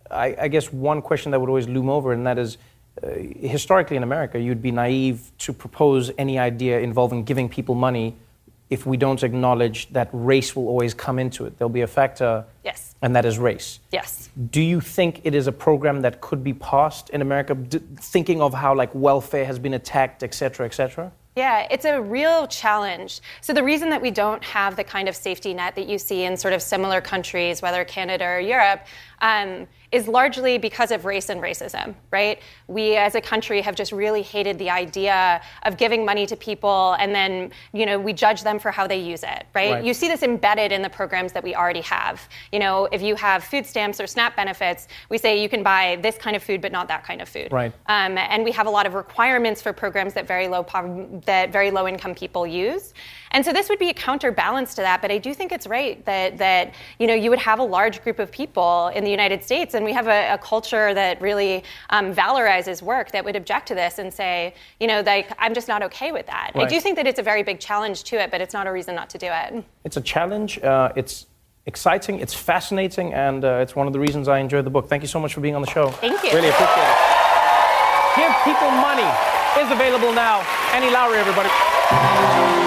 I, 0.09 0.35
I 0.41 0.47
guess, 0.47 0.71
one 0.71 1.01
question 1.01 1.31
that 1.31 1.39
would 1.39 1.49
always 1.49 1.67
loom 1.67 1.89
over, 1.89 2.13
and 2.13 2.25
that 2.25 2.37
is, 2.37 2.57
uh, 3.03 3.09
historically 3.39 3.97
in 3.97 4.03
America, 4.03 4.39
you'd 4.39 4.61
be 4.61 4.71
naive 4.71 5.31
to 5.39 5.53
propose 5.53 6.11
any 6.17 6.39
idea 6.39 6.79
involving 6.79 7.23
giving 7.23 7.49
people 7.49 7.75
money 7.75 8.15
if 8.69 8.85
we 8.85 8.97
don't 8.97 9.23
acknowledge 9.23 9.87
that 9.93 10.09
race 10.11 10.55
will 10.55 10.67
always 10.67 10.93
come 10.93 11.19
into 11.19 11.45
it. 11.45 11.57
There'll 11.57 11.69
be 11.69 11.81
a 11.81 11.87
factor, 11.87 12.43
Yes. 12.65 12.95
and 13.01 13.15
that 13.15 13.25
is 13.25 13.39
race. 13.39 13.79
Yes. 13.91 14.29
Do 14.51 14.61
you 14.61 14.81
think 14.81 15.21
it 15.23 15.33
is 15.33 15.47
a 15.47 15.51
program 15.51 16.01
that 16.01 16.19
could 16.21 16.43
be 16.43 16.53
passed 16.53 17.09
in 17.11 17.21
America, 17.21 17.55
d- 17.55 17.79
thinking 17.99 18.41
of 18.41 18.53
how 18.53 18.75
like 18.75 18.89
welfare 18.93 19.45
has 19.45 19.57
been 19.59 19.73
attacked, 19.73 20.21
et 20.23 20.33
cetera, 20.33 20.65
et 20.65 20.73
cetera? 20.73 21.11
Yeah, 21.37 21.67
it's 21.69 21.85
a 21.85 22.01
real 22.01 22.47
challenge. 22.47 23.21
So, 23.41 23.53
the 23.53 23.63
reason 23.63 23.91
that 23.91 24.01
we 24.01 24.09
don't 24.09 24.43
have 24.43 24.75
the 24.75 24.83
kind 24.83 25.07
of 25.07 25.15
safety 25.15 25.53
net 25.53 25.75
that 25.75 25.87
you 25.87 25.99
see 25.99 26.23
in 26.23 26.35
sort 26.35 26.55
of 26.55 26.63
similar 26.63 26.99
countries, 26.99 27.61
whether 27.61 27.85
Canada 27.85 28.25
or 28.25 28.39
Europe, 28.39 28.81
um, 29.19 29.67
is 29.91 30.07
largely 30.07 30.57
because 30.57 30.91
of 30.91 31.05
race 31.05 31.29
and 31.29 31.41
racism, 31.41 31.95
right? 32.11 32.39
We 32.67 32.97
as 32.97 33.15
a 33.15 33.21
country 33.21 33.61
have 33.61 33.73
just 33.73 33.93
really 33.93 34.21
hated 34.21 34.59
the 34.59 34.69
idea 34.69 35.41
of 35.63 35.77
giving 35.77 36.03
money 36.03 36.25
to 36.25 36.35
people 36.35 36.97
and 36.99 37.15
then, 37.15 37.51
you 37.71 37.85
know, 37.85 37.97
we 37.97 38.11
judge 38.11 38.43
them 38.43 38.59
for 38.59 38.69
how 38.69 38.85
they 38.85 38.99
use 38.99 39.23
it, 39.23 39.45
right? 39.55 39.71
Right. 39.71 39.83
You 39.85 39.93
see 39.93 40.09
this 40.09 40.23
embedded 40.23 40.73
in 40.73 40.81
the 40.81 40.89
programs 40.89 41.31
that 41.31 41.43
we 41.43 41.55
already 41.55 41.81
have. 41.81 42.27
You 42.51 42.59
know, 42.59 42.89
if 42.91 43.01
you 43.01 43.15
have 43.15 43.45
food 43.45 43.65
stamps 43.65 44.01
or 44.01 44.07
SNAP 44.07 44.35
benefits, 44.35 44.89
we 45.09 45.17
say 45.17 45.41
you 45.41 45.47
can 45.47 45.63
buy 45.63 45.97
this 46.01 46.17
kind 46.17 46.35
of 46.35 46.43
food 46.43 46.61
but 46.61 46.73
not 46.73 46.89
that 46.89 47.05
kind 47.05 47.21
of 47.21 47.29
food. 47.29 47.51
Right. 47.51 47.71
Um, 47.85 48.17
and 48.17 48.43
we 48.43 48.51
have 48.51 48.67
a 48.67 48.71
lot 48.71 48.85
of 48.85 48.93
requirements 48.93 49.61
for 49.61 49.71
programs 49.71 50.13
that 50.15 50.27
very 50.27 50.49
low 50.49 50.65
that 51.25 51.53
very 51.53 51.71
low 51.71 51.87
income 51.87 52.13
people 52.13 52.45
use. 52.45 52.93
And 53.31 53.43
so 53.45 53.53
this 53.53 53.69
would 53.69 53.79
be 53.79 53.89
a 53.89 53.93
counterbalance 53.93 54.75
to 54.75 54.81
that. 54.81 55.01
But 55.01 55.11
I 55.11 55.17
do 55.17 55.33
think 55.33 55.51
it's 55.51 55.67
right 55.67 56.03
that 56.05 56.37
that 56.37 56.73
you 56.99 57.07
know 57.07 57.13
you 57.13 57.29
would 57.29 57.39
have 57.39 57.59
a 57.59 57.63
large 57.63 58.03
group 58.03 58.19
of 58.19 58.31
people 58.31 58.89
in 58.89 59.06
the 59.07 59.11
United 59.11 59.43
States, 59.43 59.73
and 59.73 59.83
we 59.83 59.93
have 59.93 60.07
a, 60.07 60.33
a 60.33 60.37
culture 60.37 60.93
that 60.93 61.19
really 61.21 61.63
um, 61.89 62.13
valorizes 62.13 62.81
work 62.81 63.11
that 63.11 63.23
would 63.25 63.35
object 63.35 63.67
to 63.69 63.75
this 63.75 63.97
and 63.99 64.13
say, 64.13 64.53
you 64.79 64.87
know, 64.87 65.01
like 65.01 65.31
I'm 65.39 65.53
just 65.53 65.67
not 65.67 65.81
okay 65.83 66.11
with 66.11 66.27
that. 66.27 66.51
I 66.55 66.65
do 66.65 66.79
think 66.79 66.95
that 66.97 67.07
it's 67.07 67.19
a 67.19 67.23
very 67.23 67.43
big 67.43 67.59
challenge 67.59 68.03
to 68.05 68.21
it, 68.21 68.31
but 68.31 68.41
it's 68.41 68.53
not 68.53 68.67
a 68.67 68.71
reason 68.71 68.93
not 68.95 69.09
to 69.11 69.17
do 69.17 69.27
it. 69.27 69.63
It's 69.83 69.97
a 69.97 70.01
challenge. 70.01 70.59
Uh, 70.59 70.91
it's 70.95 71.25
exciting. 71.65 72.19
It's 72.19 72.33
fascinating, 72.33 73.13
and 73.13 73.43
uh, 73.43 73.63
it's 73.63 73.75
one 73.75 73.87
of 73.87 73.93
the 73.93 73.99
reasons 73.99 74.27
I 74.27 74.39
enjoyed 74.39 74.65
the 74.65 74.69
book. 74.69 74.87
Thank 74.87 75.03
you 75.03 75.07
so 75.07 75.19
much 75.19 75.33
for 75.33 75.41
being 75.41 75.55
on 75.55 75.61
the 75.61 75.71
show. 75.71 75.89
Thank 75.89 76.23
you. 76.23 76.31
Really 76.31 76.49
appreciate 76.49 76.89
it. 76.93 76.97
Give 78.17 78.33
people 78.43 78.71
money 78.71 79.07
is 79.61 79.71
available 79.71 80.13
now. 80.13 80.41
Annie 80.73 80.89
Lowrey, 80.89 81.17
everybody. 81.17 82.66